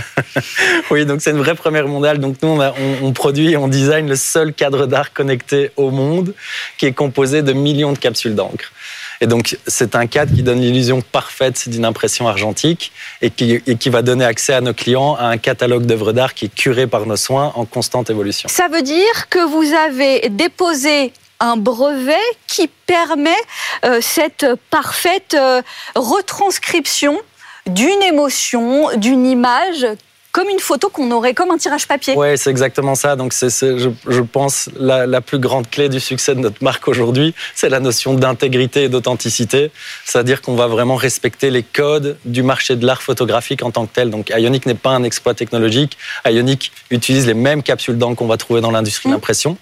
Oui, 0.91 1.05
donc 1.05 1.21
c'est 1.21 1.31
une 1.31 1.37
vraie 1.37 1.55
première 1.55 1.87
mondiale. 1.87 2.19
Donc 2.19 2.35
nous, 2.41 2.49
on, 2.49 2.59
a- 2.59 2.71
on- 2.71 3.07
on 3.07 3.13
produit 3.13 3.51
et 3.51 3.57
on 3.57 3.67
design 3.67 4.07
le 4.07 4.15
seul 4.15 4.53
cadre 4.53 4.85
d'art 4.85 5.13
connecté 5.13 5.71
au 5.77 5.91
monde 5.91 6.33
qui 6.77 6.85
est 6.85 6.93
composé 6.93 7.41
de 7.41 7.53
millions 7.53 7.93
de 7.93 7.97
capsules 7.97 8.35
d'encre. 8.35 8.71
Et 9.21 9.27
donc, 9.27 9.57
c'est 9.67 9.95
un 9.95 10.07
cadre 10.07 10.35
qui 10.35 10.43
donne 10.43 10.59
l'illusion 10.59 11.01
parfaite 11.01 11.69
d'une 11.69 11.85
impression 11.85 12.27
argentique 12.27 12.91
et 13.21 13.29
qui, 13.29 13.61
et 13.65 13.75
qui 13.75 13.89
va 13.89 14.01
donner 14.01 14.25
accès 14.25 14.53
à 14.53 14.61
nos 14.61 14.73
clients 14.73 15.15
à 15.15 15.25
un 15.25 15.37
catalogue 15.37 15.85
d'œuvres 15.85 16.11
d'art 16.11 16.33
qui 16.33 16.45
est 16.45 16.53
curé 16.53 16.87
par 16.87 17.05
nos 17.05 17.15
soins 17.15 17.51
en 17.55 17.65
constante 17.65 18.09
évolution. 18.09 18.49
Ça 18.49 18.67
veut 18.67 18.81
dire 18.81 19.29
que 19.29 19.39
vous 19.39 19.73
avez 19.73 20.29
déposé 20.29 21.13
un 21.39 21.57
brevet 21.57 22.13
qui 22.47 22.67
permet 22.67 23.35
euh, 23.83 23.99
cette 24.01 24.45
parfaite 24.69 25.33
euh, 25.33 25.61
retranscription 25.95 27.19
d'une 27.67 28.01
émotion, 28.03 28.89
d'une 28.97 29.25
image, 29.25 29.87
comme 30.35 30.49
une 30.49 30.59
photo 30.59 30.89
qu'on 30.89 31.09
aurait 31.11 31.33
comme 31.33 31.49
un 31.51 31.57
tirage 31.57 31.87
papier. 31.87 32.13
Oui, 32.17 32.37
c'est 32.37 32.49
exactement 32.49 32.95
ça. 32.95 33.15
Donc, 33.15 33.31
c'est, 33.31 33.49
c'est, 33.49 33.79
je, 33.79 33.89
je 34.05 34.21
pense, 34.21 34.69
la, 34.77 35.07
la 35.07 35.21
plus 35.21 35.39
grande 35.39 35.69
clé 35.69 35.87
du 35.87 36.01
succès 36.01 36.35
de 36.35 36.41
notre 36.41 36.61
marque 36.61 36.89
aujourd'hui, 36.89 37.33
c'est 37.55 37.69
la 37.69 37.79
notion 37.79 38.15
d'intégrité 38.15 38.83
et 38.83 38.89
d'authenticité. 38.89 39.71
C'est-à-dire 40.03 40.41
qu'on 40.41 40.55
va 40.55 40.67
vraiment 40.67 40.97
respecter 40.97 41.51
les 41.51 41.63
codes 41.63 42.17
du 42.25 42.43
marché 42.43 42.75
de 42.75 42.85
l'art 42.85 43.01
photographique 43.01 43.63
en 43.63 43.71
tant 43.71 43.85
que 43.85 43.93
tel. 43.93 44.09
Donc, 44.09 44.29
Ionic 44.35 44.65
n'est 44.65 44.73
pas 44.73 44.89
un 44.89 45.03
exploit 45.03 45.35
technologique. 45.35 45.97
Ionic 46.25 46.73
utilise 46.91 47.25
les 47.27 47.33
mêmes 47.33 47.63
capsules 47.63 47.97
d'encre 47.97 48.17
qu'on 48.17 48.27
va 48.27 48.35
trouver 48.35 48.59
dans 48.59 48.71
l'industrie 48.71 49.07
Mmh. 49.07 49.11
d'impression. 49.13 49.57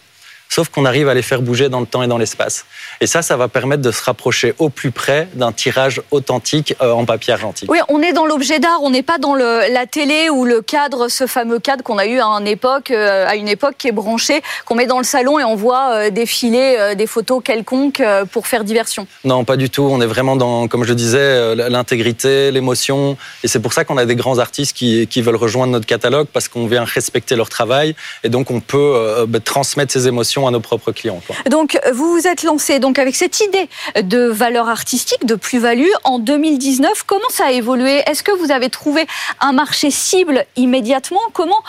Sauf 0.56 0.70
qu'on 0.70 0.86
arrive 0.86 1.10
à 1.10 1.16
les 1.16 1.24
faire 1.24 1.42
bouger 1.42 1.68
dans 1.68 1.80
le 1.80 1.88
temps 1.88 2.04
et 2.04 2.08
dans 2.08 2.20
l'espace. 2.20 2.66
Et 3.02 3.08
ça, 3.08 3.24
ça 3.24 3.38
va 3.38 3.48
permettre 3.48 3.82
de 3.82 3.90
se 3.90 4.04
rapprocher 4.04 4.54
au 4.60 4.70
plus 4.70 4.92
près 4.92 5.28
d'un 5.34 5.52
tirage 5.52 6.00
authentique 6.12 6.76
euh, 6.80 6.92
en 6.92 7.06
papier 7.06 7.34
argentique. 7.34 7.72
Oui, 7.72 7.80
on 7.90 8.04
est 8.04 8.14
dans 8.14 8.28
l'objet 8.28 8.60
d'art, 8.60 8.84
on 8.84 8.92
n'est 8.92 9.02
pas 9.02 9.18
dans 9.18 9.34
le, 9.34 9.74
la 9.74 9.88
télé 9.88 10.30
ou 10.30 10.46
le 10.46 10.62
cadre, 10.62 11.08
ce 11.08 11.26
fameux 11.26 11.58
cadre 11.58 11.84
qu'on 11.84 11.98
a 11.98 12.06
eu 12.06 12.20
à 12.20 12.28
une 12.28 12.46
époque, 12.46 12.92
euh, 12.92 13.26
à 13.28 13.36
une 13.36 13.48
époque 13.48 13.74
qui 13.80 13.88
est 13.88 13.92
branché, 13.92 14.44
qu'on 14.66 14.76
met 14.76 14.86
dans 14.86 15.00
le 15.00 15.04
salon 15.04 15.40
et 15.40 15.44
on 15.44 15.56
voit 15.56 15.90
euh, 15.94 16.10
défiler 16.12 16.94
des 16.96 17.08
photos 17.08 17.42
quelconques 17.44 18.04
pour 18.32 18.46
faire 18.46 18.64
diversion. 18.64 19.08
Non, 19.24 19.46
pas 19.46 19.58
du 19.58 19.72
tout. 19.72 19.82
On 19.82 20.02
est 20.02 20.06
vraiment 20.06 20.36
dans, 20.36 20.68
comme 20.68 20.84
je 20.84 20.94
disais, 20.94 21.56
l'intégrité, 21.56 22.52
l'émotion. 22.52 23.18
Et 23.44 23.48
c'est 23.48 23.60
pour 23.60 23.74
ça 23.74 23.86
qu'on 23.86 23.98
a 23.98 24.06
des 24.06 24.16
grands 24.16 24.38
artistes 24.38 24.78
qui, 24.78 25.08
qui 25.08 25.24
veulent 25.24 25.36
rejoindre 25.36 25.72
notre 25.72 25.88
catalogue 25.88 26.28
parce 26.32 26.48
qu'on 26.48 26.68
vient 26.68 26.84
respecter 26.84 27.36
leur 27.36 27.50
travail. 27.50 27.96
Et 28.24 28.30
donc, 28.30 28.52
on 28.52 28.60
peut 28.60 28.78
euh, 28.78 29.26
bah, 29.26 29.40
transmettre 29.40 29.92
ces 29.92 30.08
émotions 30.08 30.43
à 30.48 30.52
nos 30.52 30.60
propres 30.60 30.92
clients. 30.92 31.22
quoi. 31.26 31.36
Donc, 31.50 31.80
vous 31.94 32.12
vous 32.12 32.28
êtes 32.28 32.44
lancé 32.44 32.80
donc 32.80 33.00
avec 33.00 33.16
cette 33.16 33.40
idée 33.40 33.70
de 34.02 34.26
valeur 34.26 34.70
artistique, 34.70 35.26
de 35.26 35.36
plus-value 35.36 35.92
en 36.04 36.20
2019. 36.20 37.04
Comment 37.06 37.30
ça 37.30 37.46
a 37.48 37.52
évolué? 37.52 38.02
Est-ce 38.08 38.24
que 38.24 38.32
vous 38.32 38.52
avez 38.52 38.70
trouvé 38.70 39.06
un 39.40 39.54
marché 39.54 39.92
cible 39.92 40.46
immédiatement? 40.56 41.22
Comment 41.34 41.64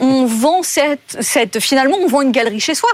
on 0.00 0.26
vend 0.26 0.62
cette, 0.62 1.16
cette 1.20 1.60
finalement 1.60 1.96
on 2.00 2.06
vend 2.06 2.22
une 2.22 2.32
galerie 2.32 2.60
chez 2.60 2.74
soi? 2.74 2.90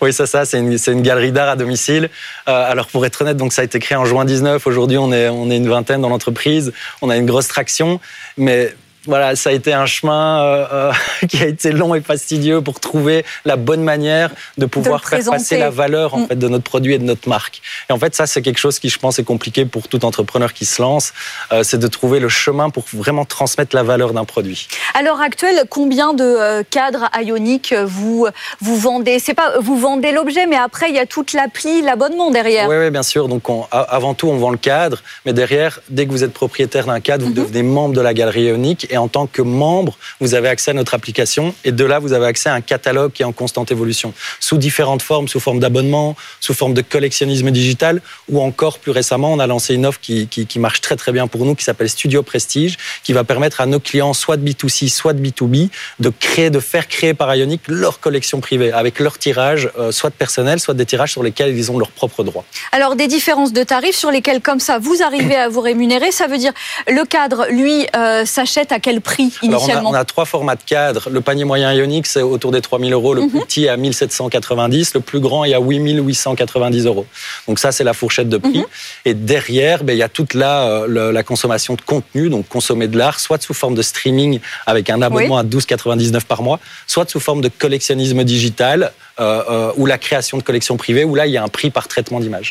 Oui, 0.00 0.12
c'est 0.12 0.26
ça. 0.26 0.44
C'est 0.44 0.58
une, 0.58 0.76
c'est 0.78 0.92
une 0.92 1.02
galerie 1.02 1.32
d'art 1.32 1.48
à 1.48 1.56
domicile. 1.56 2.10
Euh, 2.48 2.70
alors, 2.70 2.86
pour 2.86 3.04
être 3.06 3.22
honnête, 3.22 3.36
donc 3.36 3.52
ça 3.52 3.62
a 3.62 3.64
été 3.64 3.78
créé 3.78 3.96
en 3.96 4.04
juin 4.04 4.24
19. 4.24 4.66
Aujourd'hui, 4.66 4.98
on 4.98 5.12
est, 5.12 5.28
on 5.28 5.50
est 5.50 5.56
une 5.56 5.68
vingtaine 5.68 6.00
dans 6.00 6.08
l'entreprise. 6.08 6.72
On 7.00 7.10
a 7.10 7.16
une 7.16 7.26
grosse 7.26 7.48
traction. 7.48 8.00
Mais 8.36 8.74
voilà, 9.06 9.34
ça 9.36 9.50
a 9.50 9.52
été 9.52 9.72
un 9.72 9.86
chemin 9.86 10.42
euh, 10.42 10.66
euh, 10.72 10.92
qui 11.28 11.42
a 11.42 11.46
été 11.46 11.72
long 11.72 11.94
et 11.94 12.00
fastidieux 12.00 12.60
pour 12.60 12.80
trouver 12.80 13.24
la 13.44 13.56
bonne 13.56 13.82
manière 13.82 14.30
de 14.58 14.66
pouvoir 14.66 15.04
faire 15.04 15.24
passer 15.24 15.58
la 15.58 15.70
valeur 15.70 16.14
en 16.14 16.18
Mm. 16.20 16.26
fait 16.28 16.36
de 16.36 16.48
notre 16.48 16.64
produit 16.64 16.94
et 16.94 16.98
de 16.98 17.04
notre 17.04 17.28
marque. 17.28 17.60
Et 17.90 17.92
en 17.92 17.98
fait, 17.98 18.14
ça, 18.14 18.26
c'est 18.26 18.42
quelque 18.42 18.58
chose 18.58 18.78
qui, 18.78 18.88
je 18.88 18.98
pense, 18.98 19.18
est 19.18 19.24
compliqué 19.24 19.64
pour 19.64 19.88
tout 19.88 20.04
entrepreneur 20.04 20.52
qui 20.52 20.64
se 20.64 20.80
lance. 20.80 21.12
Euh, 21.52 21.62
c'est 21.64 21.78
de 21.78 21.86
trouver 21.88 22.20
le 22.20 22.28
chemin 22.28 22.70
pour 22.70 22.84
vraiment 22.92 23.24
transmettre 23.24 23.74
la 23.74 23.82
valeur 23.82 24.12
d'un 24.12 24.24
produit. 24.24 24.68
À 24.94 25.02
l'heure 25.02 25.20
actuelle, 25.20 25.64
combien 25.68 26.14
de 26.14 26.62
cadres 26.70 27.08
ioniques 27.20 27.74
vous 27.84 28.26
vous 28.60 28.76
vendez? 28.76 29.18
C'est 29.18 29.34
pas 29.34 29.58
vous 29.60 29.76
vendez 29.78 30.12
l'objet, 30.12 30.46
mais 30.46 30.56
après 30.56 30.90
il 30.90 30.94
y 30.94 30.98
a 30.98 31.06
toute 31.06 31.32
l'appli, 31.32 31.82
l'abonnement 31.82 32.30
derrière. 32.30 32.68
Oui, 32.68 32.90
bien 32.90 33.02
sûr. 33.02 33.28
Donc, 33.28 33.48
on- 33.48 33.66
avant 33.72 34.14
tout, 34.14 34.28
on 34.28 34.36
vend 34.36 34.50
le 34.50 34.56
cadre, 34.58 34.98
mais 35.26 35.32
derrière, 35.32 35.80
dès 35.88 36.06
que 36.06 36.10
vous 36.12 36.22
êtes 36.24 36.32
propriétaire 36.32 36.86
d'un 36.86 37.00
cadre, 37.00 37.24
vous 37.24 37.30
Mhm. 37.30 37.36
devenez 37.36 37.62
membre 37.62 37.94
de 37.94 38.00
la 38.00 38.14
galerie 38.14 38.44
Ionique 38.44 38.86
Et 38.92 38.98
en 38.98 39.08
tant 39.08 39.26
que 39.26 39.42
membre, 39.42 39.96
vous 40.20 40.34
avez 40.34 40.48
accès 40.48 40.70
à 40.70 40.74
notre 40.74 40.94
application. 40.94 41.54
Et 41.64 41.72
de 41.72 41.84
là, 41.84 41.98
vous 41.98 42.12
avez 42.12 42.26
accès 42.26 42.48
à 42.48 42.54
un 42.54 42.60
catalogue 42.60 43.12
qui 43.12 43.22
est 43.22 43.24
en 43.24 43.32
constante 43.32 43.72
évolution, 43.72 44.12
sous 44.38 44.58
différentes 44.58 45.02
formes, 45.02 45.28
sous 45.28 45.40
forme 45.40 45.58
d'abonnement, 45.58 46.14
sous 46.40 46.54
forme 46.54 46.74
de 46.74 46.82
collectionnisme 46.82 47.50
digital, 47.50 48.02
ou 48.28 48.40
encore 48.40 48.78
plus 48.78 48.92
récemment, 48.92 49.32
on 49.32 49.38
a 49.38 49.46
lancé 49.46 49.74
une 49.74 49.86
offre 49.86 49.98
qui, 50.00 50.28
qui, 50.28 50.58
marche 50.58 50.80
très 50.80 50.96
très 50.96 51.10
bien 51.10 51.26
pour 51.26 51.44
nous, 51.44 51.54
qui 51.54 51.64
s'appelle 51.64 51.88
Studio 51.88 52.22
Prestige, 52.22 52.76
qui 53.02 53.12
va 53.12 53.24
permettre 53.24 53.60
à 53.60 53.66
nos 53.66 53.80
clients, 53.80 54.12
soit 54.12 54.36
de 54.36 54.46
B2C, 54.48 54.88
soit 54.88 55.14
de 55.14 55.26
B2B, 55.26 55.70
de 55.98 56.12
créer, 56.20 56.50
de 56.50 56.60
faire 56.60 56.86
créer 56.86 57.14
par 57.14 57.34
Ionic 57.34 57.62
leur 57.68 57.98
collection 57.98 58.40
privée, 58.40 58.72
avec 58.72 58.98
leur 58.98 59.18
tirage, 59.18 59.70
euh, 59.78 59.90
soit 59.90 60.10
de 60.10 60.14
personnel, 60.14 60.60
soit 60.60 60.74
des 60.74 60.86
tirages 60.86 61.12
sur 61.12 61.22
lesquels 61.22 61.56
ils 61.56 61.70
ont 61.72 61.78
leurs 61.78 61.90
propres 61.90 62.24
droits. 62.24 62.44
Alors 62.72 62.94
des 62.94 63.08
différences 63.08 63.52
de 63.52 63.62
tarifs 63.62 63.96
sur 63.96 64.10
lesquelles, 64.10 64.42
comme 64.42 64.60
ça, 64.60 64.78
vous 64.78 65.02
arrivez 65.02 65.36
à 65.36 65.48
vous 65.48 65.60
rémunérer, 65.60 66.12
ça 66.12 66.26
veut 66.26 66.38
dire 66.38 66.52
le 66.88 67.04
cadre, 67.04 67.46
lui, 67.50 67.86
euh, 67.96 68.24
s'achète 68.24 68.72
à 68.72 68.80
quel 68.82 69.00
prix 69.00 69.32
initialement 69.42 69.50
Alors 69.50 69.90
on, 69.90 69.94
a, 69.94 69.98
on, 69.98 70.00
a, 70.00 70.04
trois 70.04 70.24
formats 70.24 70.56
de 70.56 70.62
cadre. 70.64 71.08
Le 71.10 71.20
panier 71.20 71.44
moyen 71.44 71.72
Ionic, 71.72 72.06
c'est 72.06 72.22
autour 72.22 72.50
des 72.52 72.60
3000 72.60 72.92
euros. 72.92 73.14
Le 73.14 73.22
mm 73.22 73.24
-hmm. 73.26 73.30
plus 73.30 73.40
petit 73.40 73.64
est 73.64 73.68
à 73.68 73.76
1790. 73.76 74.94
Le 74.94 75.00
plus 75.00 75.20
grand 75.20 75.44
est 75.44 75.54
à 75.54 75.60
8890 75.60 76.86
euros. 76.86 77.06
Donc 77.48 77.58
ça, 77.58 77.72
c'est 77.72 77.84
la 77.84 77.94
fourchette 77.94 78.28
de 78.28 78.38
prix. 78.38 78.60
Mm 78.60 78.62
-hmm. 78.62 79.08
Et 79.08 79.14
derrière, 79.14 79.78
ben, 79.84 79.92
il 79.96 80.00
y 80.04 80.08
a 80.10 80.12
toute 80.18 80.32
la, 80.34 80.54
euh, 80.68 81.12
la 81.18 81.22
consommation 81.22 81.74
de 81.80 81.84
contenu, 81.92 82.24
donc 82.34 82.44
consommer 82.56 82.88
de 82.92 82.96
l'art, 83.00 83.18
soit 83.26 83.40
sous 83.46 83.56
forme 83.62 83.76
de 83.80 83.84
streaming 83.90 84.32
avec 84.72 84.84
un 84.94 85.00
abonnement 85.08 85.38
oui. 85.40 85.40
à 85.40 85.44
12,99 85.44 86.24
par 86.32 86.40
mois, 86.46 86.58
soit 86.86 87.08
sous 87.12 87.22
forme 87.28 87.42
de 87.46 87.50
collectionnisme 87.64 88.20
digital 88.34 88.78
euh, 89.20 89.42
euh, 89.54 89.72
ou 89.78 89.84
la 89.86 89.98
création 89.98 90.36
de 90.38 90.42
collections 90.42 90.76
privées, 90.84 91.04
où 91.04 91.14
là, 91.14 91.24
il 91.26 91.32
y 91.32 91.36
a 91.36 91.44
un 91.48 91.52
prix 91.58 91.70
par 91.70 91.86
traitement 91.86 92.20
d'image. 92.24 92.48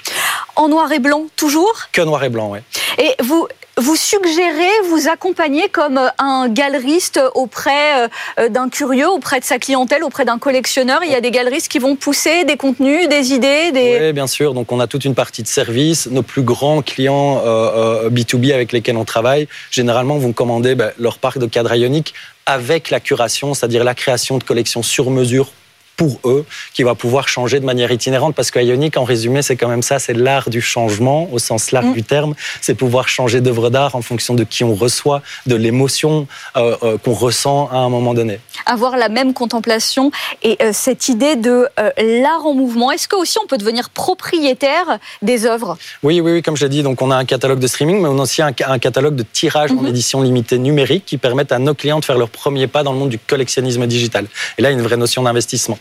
En 0.55 0.67
noir 0.67 0.91
et 0.91 0.99
blanc, 0.99 1.25
toujours 1.35 1.89
Que 1.91 2.01
noir 2.01 2.23
et 2.23 2.29
blanc, 2.29 2.51
oui. 2.51 2.59
Et 2.97 3.15
vous, 3.23 3.47
vous 3.77 3.95
suggérez, 3.95 4.69
vous 4.89 5.07
accompagnez 5.07 5.69
comme 5.69 5.99
un 6.17 6.49
galeriste 6.49 7.19
auprès 7.35 8.09
d'un 8.49 8.69
curieux, 8.69 9.09
auprès 9.09 9.39
de 9.39 9.45
sa 9.45 9.59
clientèle, 9.59 10.03
auprès 10.03 10.25
d'un 10.25 10.37
collectionneur. 10.37 11.01
Il 11.03 11.11
y 11.11 11.15
a 11.15 11.21
des 11.21 11.31
galeristes 11.31 11.69
qui 11.69 11.79
vont 11.79 11.95
pousser 11.95 12.43
des 12.43 12.57
contenus, 12.57 13.07
des 13.07 13.33
idées, 13.33 13.71
des... 13.71 13.97
Oui, 13.99 14.13
bien 14.13 14.27
sûr. 14.27 14.53
Donc, 14.53 14.71
on 14.71 14.79
a 14.79 14.87
toute 14.87 15.05
une 15.05 15.15
partie 15.15 15.41
de 15.41 15.47
service. 15.47 16.07
Nos 16.07 16.21
plus 16.21 16.43
grands 16.43 16.81
clients 16.81 17.41
euh, 17.45 18.09
B2B 18.09 18.53
avec 18.53 18.71
lesquels 18.71 18.97
on 18.97 19.05
travaille, 19.05 19.47
généralement, 19.71 20.17
vont 20.17 20.33
commander 20.33 20.75
ben, 20.75 20.91
leur 20.99 21.17
parc 21.17 21.37
de 21.37 21.45
cadres 21.45 21.73
ioniques 21.73 22.13
avec 22.45 22.89
la 22.89 22.99
curation, 22.99 23.53
c'est-à-dire 23.53 23.83
la 23.83 23.95
création 23.95 24.37
de 24.37 24.43
collections 24.43 24.83
sur 24.83 25.09
mesure 25.11 25.51
pour 25.97 26.19
eux, 26.25 26.45
qui 26.73 26.83
va 26.83 26.95
pouvoir 26.95 27.27
changer 27.27 27.59
de 27.59 27.65
manière 27.65 27.91
itinérante. 27.91 28.35
Parce 28.35 28.51
que 28.51 28.59
Ionic, 28.59 28.97
en 28.97 29.03
résumé, 29.03 29.41
c'est 29.41 29.55
quand 29.55 29.67
même 29.67 29.83
ça, 29.83 29.99
c'est 29.99 30.13
l'art 30.13 30.49
du 30.49 30.61
changement, 30.61 31.29
au 31.31 31.39
sens 31.39 31.71
large 31.71 31.87
mmh. 31.87 31.93
du 31.93 32.03
terme. 32.03 32.33
C'est 32.61 32.75
pouvoir 32.75 33.07
changer 33.07 33.41
d'œuvre 33.41 33.69
d'art 33.69 33.95
en 33.95 34.01
fonction 34.01 34.33
de 34.33 34.43
qui 34.43 34.63
on 34.63 34.73
reçoit, 34.73 35.21
de 35.45 35.55
l'émotion 35.55 36.27
euh, 36.57 36.75
euh, 36.83 36.97
qu'on 36.97 37.13
ressent 37.13 37.69
à 37.71 37.77
un 37.77 37.89
moment 37.89 38.13
donné. 38.13 38.39
Avoir 38.65 38.97
la 38.97 39.09
même 39.09 39.33
contemplation 39.33 40.11
et 40.43 40.57
euh, 40.61 40.71
cette 40.73 41.09
idée 41.09 41.35
de 41.35 41.67
l'art 41.97 42.45
en 42.45 42.53
mouvement, 42.53 42.91
est-ce 42.91 43.07
que 43.07 43.15
aussi 43.15 43.37
on 43.43 43.47
peut 43.47 43.57
devenir 43.57 43.89
propriétaire 43.89 44.99
des 45.21 45.45
œuvres? 45.45 45.77
Oui, 46.03 46.19
oui, 46.19 46.31
oui, 46.31 46.41
comme 46.41 46.57
je 46.57 46.63
l'ai 46.65 46.69
dit, 46.69 46.83
donc 46.83 47.01
on 47.01 47.11
a 47.11 47.15
un 47.15 47.25
catalogue 47.25 47.59
de 47.59 47.67
streaming, 47.67 48.01
mais 48.01 48.07
on 48.09 48.19
a 48.19 48.23
aussi 48.23 48.41
un, 48.41 48.53
un 48.65 48.79
catalogue 48.79 49.15
de 49.15 49.23
tirage 49.23 49.71
mmh. 49.71 49.79
en 49.79 49.85
édition 49.85 50.21
limitée 50.21 50.57
numérique 50.57 51.05
qui 51.05 51.17
permettent 51.17 51.51
à 51.51 51.59
nos 51.59 51.73
clients 51.73 51.99
de 51.99 52.05
faire 52.05 52.17
leur 52.17 52.29
premier 52.29 52.67
pas 52.67 52.83
dans 52.83 52.93
le 52.93 52.99
monde 52.99 53.09
du 53.09 53.19
collectionnisme 53.19 53.85
digital. 53.87 54.25
Et 54.57 54.61
là, 54.61 54.69
il 54.69 54.73
y 54.73 54.75
a 54.75 54.79
une 54.79 54.85
vraie 54.85 54.97
notion 54.97 55.23
d'investissement. 55.23 55.77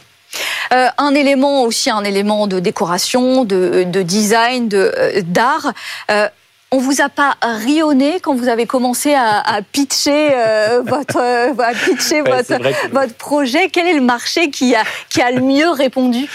Euh, 0.73 0.87
un 0.99 1.15
élément 1.15 1.65
aussi, 1.65 1.91
un 1.91 2.05
élément 2.05 2.47
de 2.47 2.61
décoration, 2.61 3.45
de, 3.45 3.85
de 3.85 4.03
design, 4.03 4.69
d'art. 4.69 5.73
Euh, 6.11 6.29
on 6.73 6.79
vous 6.79 7.01
a 7.01 7.09
pas 7.09 7.35
rionné 7.43 8.21
quand 8.21 8.35
vous 8.35 8.49
avez 8.49 8.65
commencé 8.65 9.13
à, 9.13 9.41
à 9.41 9.61
pitcher 9.61 10.29
euh, 10.33 10.83
votre, 10.87 11.19
à 11.19 11.73
pitcher 11.73 12.23
ouais, 12.23 12.31
votre, 12.31 12.59
que... 12.59 12.93
votre 12.93 13.15
projet 13.15 13.69
Quel 13.71 13.89
est 13.89 13.95
le 13.95 14.01
marché 14.01 14.51
qui 14.51 14.75
a, 14.77 14.85
qui 15.09 15.21
a 15.21 15.33
le 15.33 15.41
mieux 15.41 15.69
répondu? 15.71 16.29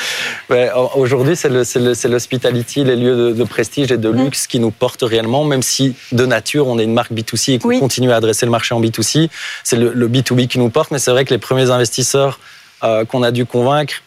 Ouais, 0.49 0.69
Aujourd'hui, 0.95 1.38
c'est 1.38 2.10
l'hospitality, 2.10 2.84
les 2.84 2.97
lieux 2.97 3.15
de, 3.15 3.31
de, 3.31 3.43
prestige 3.45 3.91
et 3.91 3.97
de 3.97 4.10
luxe 4.10 4.43
mmh. 4.43 4.47
qui 4.47 4.60
nous 4.60 4.71
portent 4.71 5.03
réellement, 5.03 5.45
même 5.45 5.62
si 5.62 5.95
de 6.12 6.25
nature, 6.25 6.67
on 6.67 6.79
est 6.79 6.84
une 6.84 6.93
marque 6.93 7.13
B2C 7.13 7.53
et 7.53 7.60
qu'on 7.60 7.69
oui. 7.69 7.79
continue 7.79 8.12
à 8.12 8.17
adresser 8.17 8.45
le 8.45 8.51
marché 8.51 8.75
en 8.75 8.81
B2C. 8.81 9.29
C'est 9.63 9.77
le, 9.77 9.93
le, 9.93 10.10
B2B 10.10 10.47
qui 10.47 10.60
nous 10.60 10.69
porte, 10.69 10.91
mais 10.91 10.99
c'est 10.99 11.12
vrai 11.12 11.23
que 11.23 11.34
les 11.34 11.39
premiers 11.39 11.71
investisseurs 11.71 12.39
euh, 12.86 13.06
qu'on 13.06 13.24
a 13.24 13.32
dû 13.32 13.45
convaincre 13.45 14.02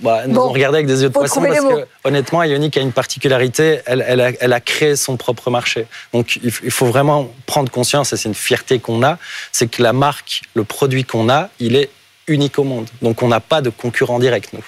bah, 0.00 0.22
nous 0.26 0.34
bon, 0.34 0.48
ont 0.48 0.52
regardé 0.52 0.78
avec 0.78 0.86
des 0.86 1.02
yeux 1.02 1.08
de 1.08 1.12
poisson 1.12 1.40
parce 1.40 1.60
que 1.60 1.86
honnêtement, 2.02 2.42
Ionic 2.42 2.76
a 2.76 2.80
une 2.80 2.92
particularité, 2.92 3.80
elle, 3.86 4.04
elle, 4.06 4.20
a, 4.20 4.30
elle, 4.40 4.52
a, 4.52 4.60
créé 4.60 4.96
son 4.96 5.16
propre 5.16 5.50
marché. 5.50 5.86
Donc 6.12 6.40
il 6.42 6.50
faut 6.50 6.86
vraiment 6.86 7.30
prendre 7.46 7.70
conscience, 7.70 8.12
et 8.12 8.16
c'est 8.16 8.28
une 8.28 8.34
fierté 8.34 8.80
qu'on 8.80 9.04
a, 9.04 9.18
c'est 9.52 9.68
que 9.68 9.82
la 9.82 9.92
marque, 9.92 10.42
le 10.54 10.64
produit 10.64 11.04
qu'on 11.04 11.28
a, 11.28 11.48
il 11.60 11.76
est 11.76 11.90
unique 12.26 12.58
au 12.58 12.64
monde. 12.64 12.88
Donc 13.02 13.22
on 13.22 13.28
n'a 13.28 13.40
pas 13.40 13.60
de 13.60 13.70
concurrent 13.70 14.18
direct, 14.18 14.52
nous. 14.52 14.64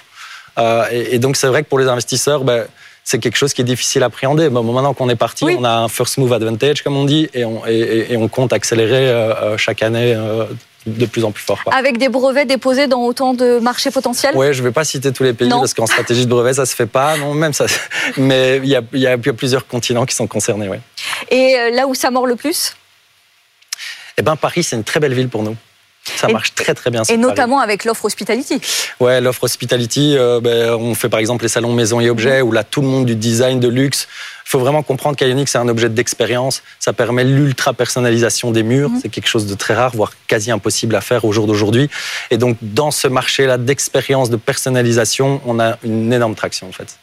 Euh, 0.59 0.87
et, 0.93 1.17
et, 1.17 1.19
donc 1.19 1.37
c'est 1.37 1.49
vrai 1.49 1.65
que 1.65 1.69
pour 1.69 1.81
les 1.81 1.89
investisseurs, 1.89 2.45
bah, 2.45 2.65
c'est 3.03 3.19
quelque 3.19 3.37
chose 3.37 3.53
qui 3.53 3.61
est 3.61 3.65
difficile 3.65 4.05
à 4.05 4.07
appréhender. 4.07 4.49
Bon, 4.49 4.63
maintenant 4.63 4.95
qu'on 4.95 5.09
est 5.09 5.17
parti, 5.17 5.45
oui. 5.45 5.57
on 5.59 5.65
a 5.65 5.71
un 5.71 5.89
first 5.89 6.19
move 6.19 6.33
advantage, 6.33 6.83
comme 6.83 6.97
on 6.97 7.05
dit, 7.05 7.29
et 7.35 7.45
on, 7.45 7.67
et, 7.67 8.07
et 8.11 8.17
on 8.17 8.29
compte 8.29 8.53
accélérer 8.53 9.09
euh, 9.11 9.59
chaque 9.59 9.83
année 9.83 10.15
euh, 10.15 10.45
de 10.87 11.07
plus 11.07 11.25
en 11.25 11.33
plus 11.33 11.43
fort. 11.43 11.63
Quoi. 11.65 11.75
Avec 11.75 11.99
des 11.99 12.09
brevets 12.09 12.47
déposés 12.47 12.87
dans 12.87 13.03
autant 13.03 13.35
de 13.35 13.59
marchés 13.59 13.91
potentiels? 13.91 14.33
Oui, 14.37 14.53
je 14.53 14.63
ne 14.63 14.69
vais 14.69 14.73
pas 14.73 14.85
citer 14.85 15.13
tous 15.13 15.23
les 15.23 15.33
pays 15.33 15.49
non. 15.49 15.61
parce 15.61 15.75
qu'en 15.75 15.87
stratégie 15.87 16.25
de 16.25 16.31
brevet, 16.31 16.55
ça 16.55 16.63
ne 16.63 16.67
se 16.67 16.75
fait 16.75 16.87
pas. 16.87 17.17
Non, 17.17 17.35
même 17.35 17.53
ça. 17.53 17.67
Mais 18.17 18.59
il 18.59 18.69
y, 18.69 18.77
a, 18.77 18.83
il 18.93 19.01
y 19.01 19.07
a 19.07 19.19
plusieurs 19.19 19.67
continents 19.67 20.07
qui 20.07 20.15
sont 20.15 20.27
concernés. 20.27 20.69
Ouais. 20.69 20.81
Et 21.31 21.57
là 21.73 21.87
où 21.87 21.95
ça 21.95 22.11
mord 22.11 22.27
le 22.27 22.37
plus? 22.37 22.75
Eh 24.19 24.23
bien, 24.23 24.37
Paris, 24.37 24.63
c'est 24.63 24.77
une 24.77 24.85
très 24.85 25.01
belle 25.01 25.15
ville 25.15 25.29
pour 25.29 25.43
nous. 25.43 25.57
Ça 26.15 26.29
et, 26.29 26.33
marche 26.33 26.55
très 26.55 26.75
très 26.75 26.91
bien. 26.91 27.03
Et 27.09 27.17
notamment 27.17 27.61
avec 27.61 27.85
l'offre 27.85 28.05
Hospitality. 28.05 28.61
Ouais, 29.01 29.21
l'offre 29.21 29.45
Hospitality, 29.45 30.17
euh, 30.17 30.41
ben, 30.41 30.75
on 30.75 30.95
fait 30.95 31.09
par 31.09 31.21
exemple 31.21 31.43
les 31.43 31.49
salons 31.49 31.73
maison 31.73 32.01
et 32.01 32.11
objets 32.11 32.43
où 32.43 32.53
là 32.53 32.65
tout 32.65 32.81
le 32.81 32.87
monde 32.87 33.07
du 33.07 33.17
design 33.17 33.61
de 33.61 33.69
luxe. 33.69 34.07
Il 34.47 34.51
faut 34.51 34.61
vraiment 34.61 34.85
comprendre 34.85 35.17
qu'Ionic 35.17 35.49
c'est 35.49 35.59
un 35.59 35.69
objet 35.69 35.89
d'expérience. 35.89 36.63
Ça 36.79 36.93
permet 36.93 37.25
l'ultra 37.25 37.73
personnalisation 37.73 38.53
des 38.53 38.63
murs. 38.63 38.91
Mmh. 38.91 39.01
C'est 39.03 39.09
quelque 39.09 39.29
chose 39.29 39.47
de 39.47 39.55
très 39.55 39.75
rare, 39.75 39.91
voire 39.95 40.13
quasi 40.29 40.53
impossible 40.53 40.95
à 40.95 41.01
faire 41.01 41.25
au 41.25 41.33
jour 41.33 41.49
d'aujourd'hui. 41.49 41.91
Et 42.31 42.39
donc 42.39 42.57
dans 42.63 42.93
ce 42.93 43.09
marché-là 43.09 43.59
d'expérience, 43.59 44.31
de 44.31 44.37
personnalisation, 44.37 45.41
on 45.47 45.59
a 45.59 45.79
une 45.83 46.13
énorme 46.13 46.37
traction 46.37 46.69
en 46.69 46.73
fait. 46.73 46.97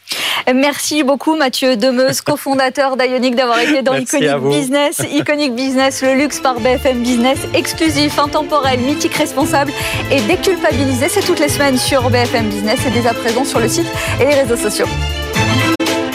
Merci 0.54 1.04
beaucoup 1.04 1.36
Mathieu 1.36 1.78
Demeuse, 1.78 2.22
cofondateur 2.22 2.98
d'Ionic, 2.98 3.36
d'avoir 3.36 3.60
été 3.60 3.82
dans 3.82 3.96
Iconic 3.96 4.30
Business. 4.50 5.02
Iconic 5.12 5.56
Business, 5.56 6.02
le 6.02 6.16
luxe 6.16 6.40
par 6.40 6.60
BFM 6.60 7.02
Business, 7.02 7.40
exclusif, 7.54 8.20
intemporel, 8.20 8.80
mythique, 8.80 9.16
responsable 9.16 9.72
et 10.12 10.22
déculpabilisé. 10.22 11.10
C'est 11.10 11.26
toutes 11.26 11.40
les 11.40 11.50
semaines 11.50 11.78
sur 11.78 12.10
BFM 12.10 12.50
Business 12.50 12.80
et 12.86 12.92
dès 12.92 13.08
à 13.08 13.14
présent 13.14 13.46
sur 13.46 13.60
le 13.60 13.68
site 13.68 13.88
et 14.20 14.26
les 14.26 14.36
réseaux 14.36 14.58
sociaux. 14.58 14.88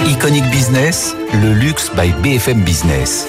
Iconic 0.06 0.44
Business, 0.50 1.14
le 1.32 1.52
luxe 1.52 1.90
by 1.94 2.12
BFM 2.22 2.62
Business. 2.62 3.28